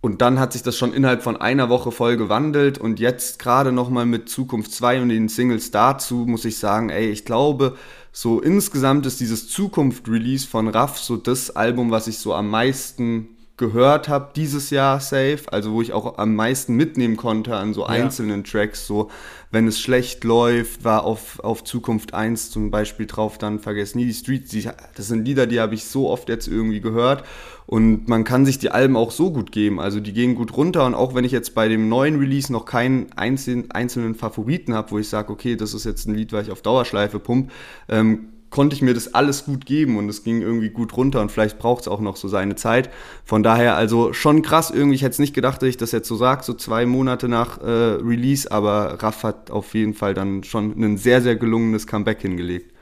[0.00, 3.70] Und dann hat sich das schon innerhalb von einer Woche voll gewandelt und jetzt gerade
[3.70, 7.76] nochmal mit Zukunft 2 und den Singles dazu muss ich sagen, ey, ich glaube,
[8.10, 13.28] so insgesamt ist dieses Zukunft-Release von Raff so das Album, was ich so am meisten
[13.62, 17.84] gehört habe dieses Jahr safe, also wo ich auch am meisten mitnehmen konnte an so
[17.84, 19.08] einzelnen Tracks, so
[19.52, 24.04] wenn es schlecht läuft, war auf, auf Zukunft 1 zum Beispiel drauf, dann vergesst nie
[24.04, 27.22] die Streets, die, das sind Lieder, die habe ich so oft jetzt irgendwie gehört
[27.66, 30.84] und man kann sich die Alben auch so gut geben, also die gehen gut runter
[30.84, 34.90] und auch wenn ich jetzt bei dem neuen Release noch keinen einzelnen, einzelnen Favoriten habe,
[34.90, 37.52] wo ich sage, okay, das ist jetzt ein Lied, weil ich auf Dauerschleife pump,
[37.88, 41.32] ähm, konnte ich mir das alles gut geben und es ging irgendwie gut runter und
[41.32, 42.90] vielleicht braucht es auch noch so seine Zeit.
[43.24, 44.94] Von daher also schon krass irgendwie.
[44.94, 47.60] Ich hätte es nicht gedacht, dass ich das jetzt so sage, so zwei Monate nach
[47.60, 52.20] äh, Release, aber Raff hat auf jeden Fall dann schon ein sehr, sehr gelungenes Comeback
[52.20, 52.72] hingelegt.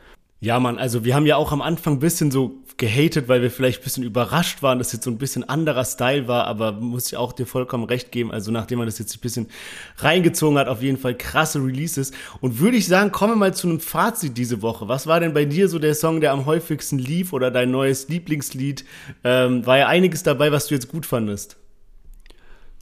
[0.42, 3.50] Ja, Mann, also wir haben ja auch am Anfang ein bisschen so gehatet, weil wir
[3.50, 7.08] vielleicht ein bisschen überrascht waren, dass jetzt so ein bisschen anderer Style war, aber muss
[7.08, 8.32] ich auch dir vollkommen recht geben.
[8.32, 9.48] Also nachdem man das jetzt ein bisschen
[9.98, 12.12] reingezogen hat, auf jeden Fall krasse Releases.
[12.40, 14.88] Und würde ich sagen, kommen wir mal zu einem Fazit diese Woche.
[14.88, 18.08] Was war denn bei dir so der Song, der am häufigsten lief oder dein neues
[18.08, 18.86] Lieblingslied?
[19.24, 21.58] Ähm, war ja einiges dabei, was du jetzt gut fandest.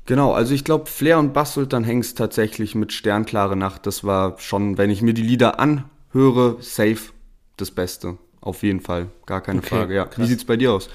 [0.07, 4.79] Genau, also ich glaube, Flair und Bassultan Hengst tatsächlich mit Sternklare Nacht, das war schon,
[4.79, 7.18] wenn ich mir die Lieder anhöre, safe
[7.61, 8.19] das Beste.
[8.41, 9.95] Auf jeden Fall, gar keine okay, Frage.
[9.95, 10.05] Ja.
[10.07, 10.25] Krass.
[10.25, 10.89] Wie sieht's bei dir aus?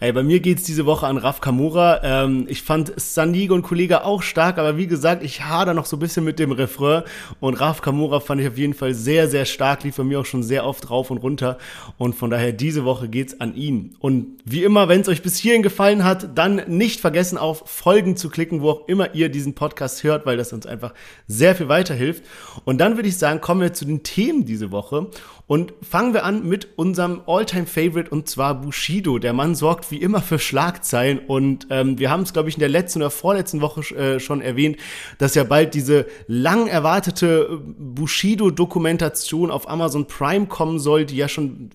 [0.00, 2.00] Ey, bei mir geht's diese Woche an Raf Kamura.
[2.04, 5.96] Ähm, ich fand Sandigo und Kollege auch stark, aber wie gesagt, ich hader noch so
[5.96, 7.02] ein bisschen mit dem Refrain.
[7.40, 10.24] Und Raf Kamura fand ich auf jeden Fall sehr, sehr stark, lief bei mir auch
[10.24, 11.58] schon sehr oft rauf und runter.
[11.96, 13.96] Und von daher, diese Woche geht's an ihn.
[13.98, 18.16] Und wie immer, wenn es euch bis hierhin gefallen hat, dann nicht vergessen, auf Folgen
[18.16, 20.94] zu klicken, wo auch immer ihr diesen Podcast hört, weil das uns einfach
[21.26, 22.22] sehr viel weiterhilft.
[22.64, 25.08] Und dann würde ich sagen, kommen wir zu den Themen diese Woche.
[25.48, 29.18] Und fangen wir an mit unserem All-Time-Favorite und zwar Bushido.
[29.18, 32.60] Der Mann sorgt wie immer für Schlagzeilen und ähm, wir haben es, glaube ich, in
[32.60, 34.76] der letzten oder vorletzten Woche äh, schon erwähnt,
[35.18, 41.28] dass ja bald diese lang erwartete äh, Bushido-Dokumentation auf Amazon Prime kommen soll, die ja
[41.28, 41.70] schon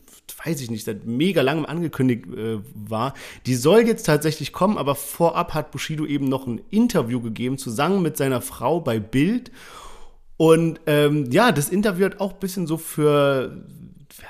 [0.46, 3.14] weiß ich nicht, seit mega langem angekündigt äh, war.
[3.46, 8.02] Die soll jetzt tatsächlich kommen, aber vorab hat Bushido eben noch ein Interview gegeben, zusammen
[8.02, 9.52] mit seiner Frau bei Bild.
[10.38, 13.64] Und ähm, ja, das Interview hat auch ein bisschen so für,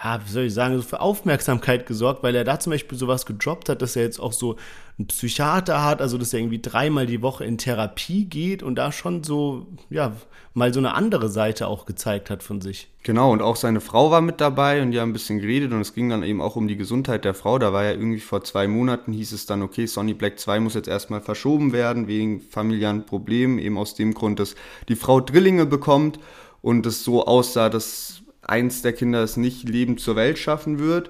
[0.03, 3.25] ja, wie soll ich sagen, so für Aufmerksamkeit gesorgt, weil er da zum Beispiel sowas
[3.25, 4.57] gedroppt hat, dass er jetzt auch so
[4.97, 8.91] einen Psychiater hat, also dass er irgendwie dreimal die Woche in Therapie geht und da
[8.91, 10.13] schon so, ja,
[10.53, 12.89] mal so eine andere Seite auch gezeigt hat von sich.
[13.03, 15.81] Genau, und auch seine Frau war mit dabei und die haben ein bisschen geredet und
[15.81, 17.57] es ging dann eben auch um die Gesundheit der Frau.
[17.57, 20.73] Da war ja irgendwie vor zwei Monaten hieß es dann, okay, Sonny Black 2 muss
[20.73, 24.55] jetzt erstmal verschoben werden wegen familiären Problemen, eben aus dem Grund, dass
[24.89, 26.19] die Frau Drillinge bekommt
[26.61, 31.09] und es so aussah, dass eins der Kinder es nicht lebend zur Welt schaffen wird.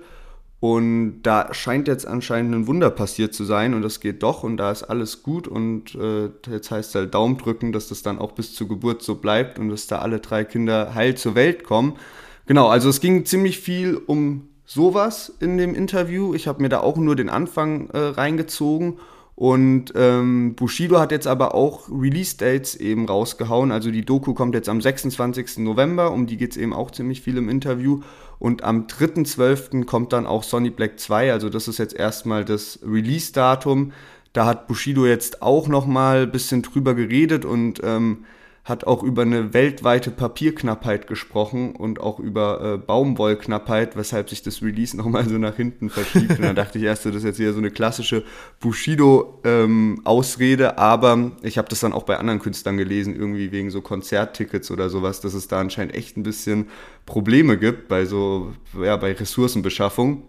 [0.60, 4.56] Und da scheint jetzt anscheinend ein Wunder passiert zu sein und das geht doch und
[4.56, 8.18] da ist alles gut und äh, jetzt heißt es halt Daumen drücken, dass das dann
[8.18, 11.66] auch bis zur Geburt so bleibt und dass da alle drei Kinder heil zur Welt
[11.66, 11.98] kommen.
[12.46, 16.34] Genau, also es ging ziemlich viel um sowas in dem Interview.
[16.34, 19.00] Ich habe mir da auch nur den Anfang äh, reingezogen
[19.36, 23.72] und ähm, Bushido hat jetzt aber auch Release-Dates eben rausgehauen.
[23.72, 25.60] Also die Doku kommt jetzt am 26.
[25.60, 28.02] November, um die geht es eben auch ziemlich viel im Interview.
[28.38, 29.86] Und am 3.12.
[29.86, 33.94] kommt dann auch Sonny Black 2, also das ist jetzt erstmal das Release-Datum.
[34.34, 38.26] Da hat Bushido jetzt auch nochmal ein bisschen drüber geredet und ähm,
[38.66, 44.62] hat auch über eine weltweite Papierknappheit gesprochen und auch über äh, Baumwollknappheit, weshalb sich das
[44.62, 46.40] Release nochmal so nach hinten verschiebt.
[46.40, 48.24] und dann dachte ich erst, das ist jetzt hier so eine klassische
[48.62, 53.82] Bushido-Ausrede, ähm, aber ich habe das dann auch bei anderen Künstlern gelesen, irgendwie wegen so
[53.82, 56.70] Konzerttickets oder sowas, dass es da anscheinend echt ein bisschen
[57.06, 60.24] Probleme gibt bei so, ja, bei Ressourcenbeschaffung.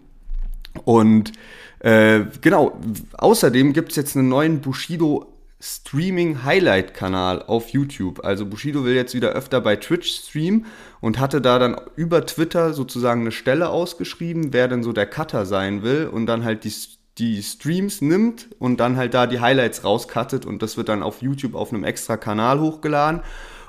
[0.83, 1.31] Und
[1.79, 2.77] äh, genau,
[3.13, 5.34] außerdem gibt es jetzt einen neuen Bushido
[5.65, 8.23] Streaming-Highlight-Kanal auf YouTube.
[8.23, 10.67] Also Bushido will jetzt wieder öfter bei Twitch streamen
[11.01, 15.47] und hatte da dann über Twitter sozusagen eine Stelle ausgeschrieben, wer denn so der Cutter
[15.47, 16.73] sein will und dann halt die,
[17.17, 21.23] die Streams nimmt und dann halt da die Highlights rauscuttet und das wird dann auf
[21.23, 23.21] YouTube auf einem extra Kanal hochgeladen.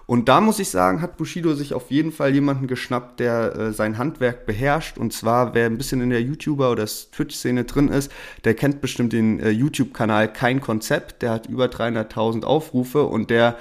[0.06, 3.72] Und da muss ich sagen, hat Bushido sich auf jeden Fall jemanden geschnappt, der äh,
[3.72, 4.98] sein Handwerk beherrscht.
[4.98, 8.12] Und zwar, wer ein bisschen in der YouTuber- oder Twitch-Szene drin ist,
[8.44, 11.22] der kennt bestimmt den äh, YouTube-Kanal Kein Konzept.
[11.22, 13.56] Der hat über 300.000 Aufrufe und der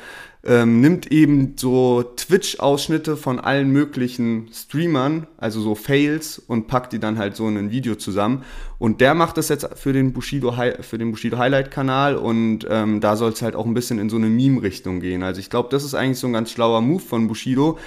[0.46, 7.00] ähm, nimmt eben so Twitch-Ausschnitte von allen möglichen Streamern, also so Fails und packt die
[7.00, 8.44] dann halt so in ein Video zusammen.
[8.78, 10.54] Und der macht das jetzt für den Bushido,
[10.92, 14.28] den Bushido Highlight-Kanal und ähm, da soll es halt auch ein bisschen in so eine
[14.28, 15.24] Meme-Richtung gehen.
[15.24, 17.80] Also ich glaube, das ist eigentlich so ein ganz schlauer Move von Bushido,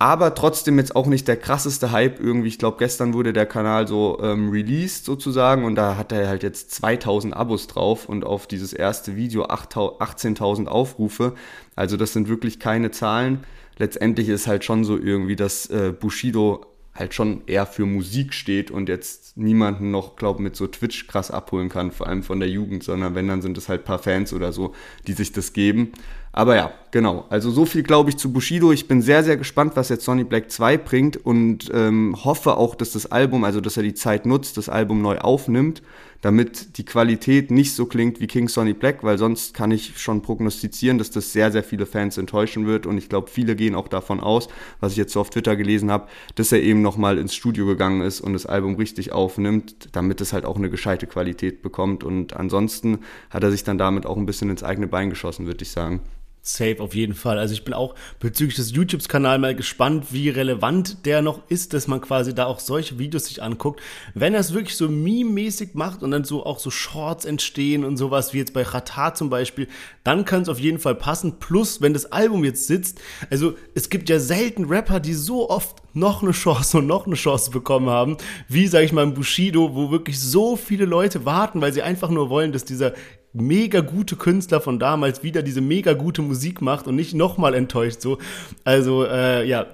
[0.00, 2.48] aber trotzdem jetzt auch nicht der krasseste Hype irgendwie.
[2.48, 6.42] Ich glaube, gestern wurde der Kanal so ähm, released sozusagen und da hat er halt
[6.42, 11.34] jetzt 2000 Abos drauf und auf dieses erste Video 18.000 Aufrufe.
[11.76, 13.44] Also das sind wirklich keine Zahlen.
[13.76, 18.70] Letztendlich ist halt schon so irgendwie, dass äh, Bushido halt schon eher für Musik steht
[18.70, 22.48] und jetzt niemanden noch, glaube mit so Twitch krass abholen kann, vor allem von der
[22.48, 24.74] Jugend, sondern wenn, dann sind es halt paar Fans oder so,
[25.06, 25.92] die sich das geben.
[26.32, 27.26] Aber ja, genau.
[27.28, 28.72] Also so viel glaube ich zu Bushido.
[28.72, 32.74] Ich bin sehr, sehr gespannt, was jetzt Sonny Black 2 bringt und ähm, hoffe auch,
[32.74, 35.82] dass das Album, also dass er die Zeit nutzt, das Album neu aufnimmt,
[36.20, 40.22] damit die Qualität nicht so klingt wie King Sonny Black, weil sonst kann ich schon
[40.22, 43.88] prognostizieren, dass das sehr, sehr viele Fans enttäuschen wird und ich glaube, viele gehen auch
[43.88, 44.48] davon aus,
[44.80, 48.02] was ich jetzt so auf Twitter gelesen habe, dass er eben nochmal ins Studio gegangen
[48.02, 52.36] ist und das Album richtig aufnimmt, damit es halt auch eine gescheite Qualität bekommt und
[52.36, 52.98] ansonsten
[53.30, 56.00] hat er sich dann damit auch ein bisschen ins eigene Bein geschossen, würde ich sagen.
[56.42, 57.38] Safe, auf jeden Fall.
[57.38, 61.86] Also ich bin auch bezüglich des YouTube-Kanals mal gespannt, wie relevant der noch ist, dass
[61.86, 63.80] man quasi da auch solche Videos sich anguckt.
[64.14, 67.98] Wenn er es wirklich so meme-mäßig macht und dann so auch so Shorts entstehen und
[67.98, 69.68] sowas, wie jetzt bei Rata zum Beispiel,
[70.02, 71.38] dann kann es auf jeden Fall passen.
[71.40, 75.76] Plus, wenn das Album jetzt sitzt, also es gibt ja selten Rapper, die so oft
[75.92, 78.16] noch eine Chance und noch eine Chance bekommen haben,
[78.48, 82.08] wie, sag ich mal, im Bushido, wo wirklich so viele Leute warten, weil sie einfach
[82.08, 82.94] nur wollen, dass dieser
[83.32, 88.00] mega gute Künstler von damals wieder diese mega gute Musik macht und nicht nochmal enttäuscht
[88.00, 88.18] so.
[88.64, 89.66] Also äh, ja,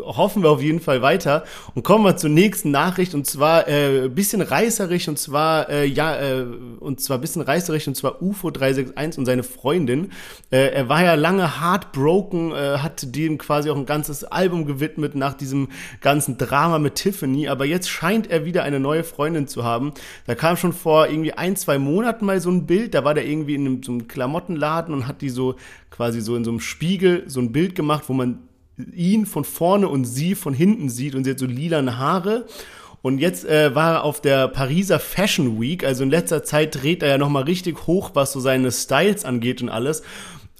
[0.00, 1.44] hoffen wir auf jeden Fall weiter
[1.74, 6.16] und kommen wir zur nächsten Nachricht und zwar äh, bisschen reißerisch und zwar äh, ja
[6.16, 6.44] äh,
[6.80, 10.10] und zwar bisschen reißerisch und zwar UFO 361 und seine Freundin.
[10.50, 15.14] Äh, er war ja lange heartbroken, äh, hat dem quasi auch ein ganzes Album gewidmet
[15.14, 15.68] nach diesem
[16.02, 19.94] ganzen Drama mit Tiffany, aber jetzt scheint er wieder eine neue Freundin zu haben.
[20.26, 23.26] Da kam schon vor irgendwie ein, zwei Monaten mal so ein Bild, da war der
[23.26, 25.54] irgendwie in einem, so einem Klamottenladen und hat die so
[25.90, 28.40] quasi so in so einem Spiegel so ein Bild gemacht, wo man
[28.92, 32.46] ihn von vorne und sie von hinten sieht und sie hat so lilane Haare.
[33.00, 37.04] Und jetzt äh, war er auf der Pariser Fashion Week, also in letzter Zeit dreht
[37.04, 40.02] er ja nochmal richtig hoch, was so seine Styles angeht und alles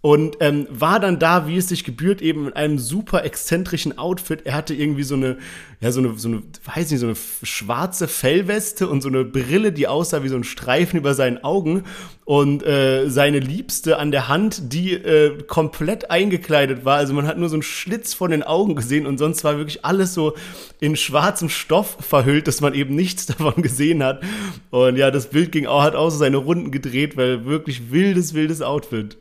[0.01, 4.43] und ähm, war dann da, wie es sich gebührt, eben in einem super exzentrischen Outfit.
[4.47, 5.39] Er hatte irgendwie so eine,
[5.81, 9.73] ja, so eine, so eine, weiß nicht, so eine schwarze Fellweste und so eine Brille,
[9.73, 11.83] die aussah wie so ein Streifen über seinen Augen.
[12.25, 16.99] Und äh, seine Liebste an der Hand, die äh, komplett eingekleidet war.
[16.99, 19.85] Also man hat nur so einen Schlitz von den Augen gesehen und sonst war wirklich
[19.85, 20.35] alles so
[20.79, 24.23] in schwarzem Stoff verhüllt, dass man eben nichts davon gesehen hat.
[24.71, 28.35] Und ja, das Bild ging auch, hat auch so seine Runden gedreht, weil wirklich wildes,
[28.35, 29.17] wildes Outfit.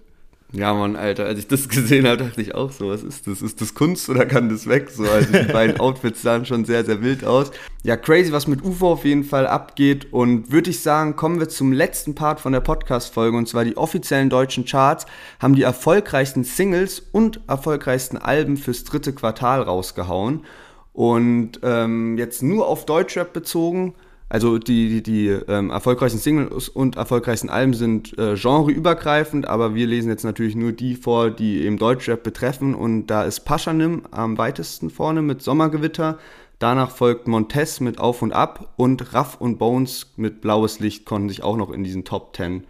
[0.54, 3.42] Ja, Mann, Alter, als ich das gesehen habe, dachte ich auch so, was ist das?
[3.42, 4.90] Ist das Kunst oder kann das weg?
[4.90, 7.52] So, also die beiden Outfits sahen schon sehr, sehr wild aus.
[7.84, 10.14] Ja, crazy, was mit UFO auf jeden Fall abgeht.
[10.14, 13.38] Und würde ich sagen, kommen wir zum letzten Part von der Podcast-Folge.
[13.38, 15.06] Und zwar die offiziellen deutschen Charts
[15.42, 20.46] haben die erfolgreichsten Singles und erfolgreichsten Alben fürs dritte Quartal rausgehauen.
[20.94, 23.96] Und ähm, jetzt nur auf Deutschrap bezogen
[24.30, 29.88] also die, die, die ähm, erfolgreichsten Singles und erfolgreichsten Alben sind äh, genreübergreifend, aber wir
[29.88, 32.76] lesen jetzt natürlich nur die vor, die eben Deutschrap betreffen.
[32.76, 36.18] Und da ist Paschanim am weitesten vorne mit Sommergewitter.
[36.60, 41.30] Danach folgt Montez mit Auf und Ab und Raff und Bones mit Blaues Licht konnten
[41.30, 42.66] sich auch noch in diesen Top 10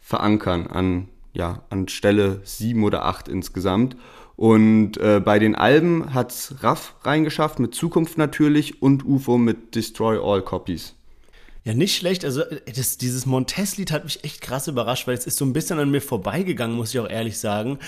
[0.00, 3.96] verankern an, ja, an Stelle 7 oder 8 insgesamt.
[4.36, 10.18] Und äh, bei den Alben hat's Raff reingeschafft mit Zukunft natürlich und UFO mit Destroy
[10.22, 10.94] All Copies.
[11.64, 12.24] Ja, nicht schlecht.
[12.24, 12.42] Also
[12.74, 15.90] das, dieses Montez-Lied hat mich echt krass überrascht, weil es ist so ein bisschen an
[15.90, 17.78] mir vorbeigegangen, muss ich auch ehrlich sagen.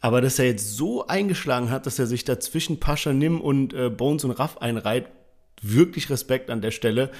[0.00, 3.74] Aber dass er jetzt so eingeschlagen hat, dass er sich da zwischen Pascha Nim und
[3.74, 5.06] äh, Bones und Raff einreiht,
[5.60, 7.10] wirklich Respekt an der Stelle.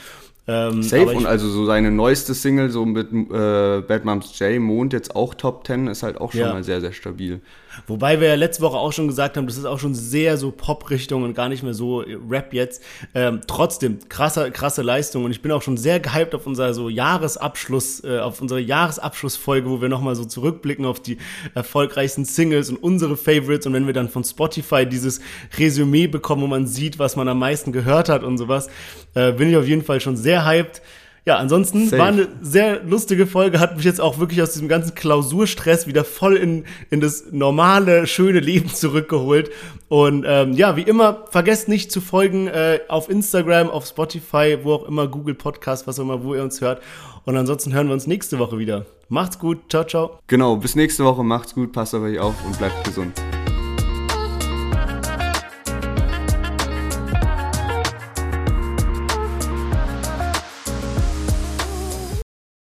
[0.46, 4.92] Ähm, Safe und also so seine neueste Single, so mit äh, Bad Moms J, Mond,
[4.92, 6.52] jetzt auch Top 10, ist halt auch schon ja.
[6.52, 7.40] mal sehr, sehr stabil.
[7.86, 10.50] Wobei wir ja letzte Woche auch schon gesagt haben, das ist auch schon sehr so
[10.50, 12.82] Pop-Richtung und gar nicht mehr so Rap jetzt.
[13.14, 16.88] Ähm, trotzdem, krasse, krasse Leistung und ich bin auch schon sehr gehypt auf unser so
[16.88, 21.18] Jahresabschluss, äh, auf unsere Jahresabschlussfolge, wo wir nochmal so zurückblicken auf die
[21.54, 25.20] erfolgreichsten Singles und unsere Favorites und wenn wir dann von Spotify dieses
[25.58, 28.68] Resümee bekommen, wo man sieht, was man am meisten gehört hat und sowas,
[29.14, 30.82] äh, bin ich auf jeden Fall schon sehr hyped.
[31.26, 31.98] Ja, ansonsten Safe.
[32.00, 36.04] war eine sehr lustige Folge, hat mich jetzt auch wirklich aus diesem ganzen Klausurstress wieder
[36.04, 39.50] voll in, in das normale, schöne Leben zurückgeholt.
[39.88, 44.74] Und ähm, ja, wie immer, vergesst nicht zu folgen äh, auf Instagram, auf Spotify, wo
[44.74, 46.80] auch immer, Google Podcast, was auch immer, wo ihr uns hört.
[47.24, 48.86] Und ansonsten hören wir uns nächste Woche wieder.
[49.08, 50.20] Macht's gut, ciao, ciao.
[50.28, 53.20] Genau, bis nächste Woche, macht's gut, passt auf euch auf und bleibt gesund.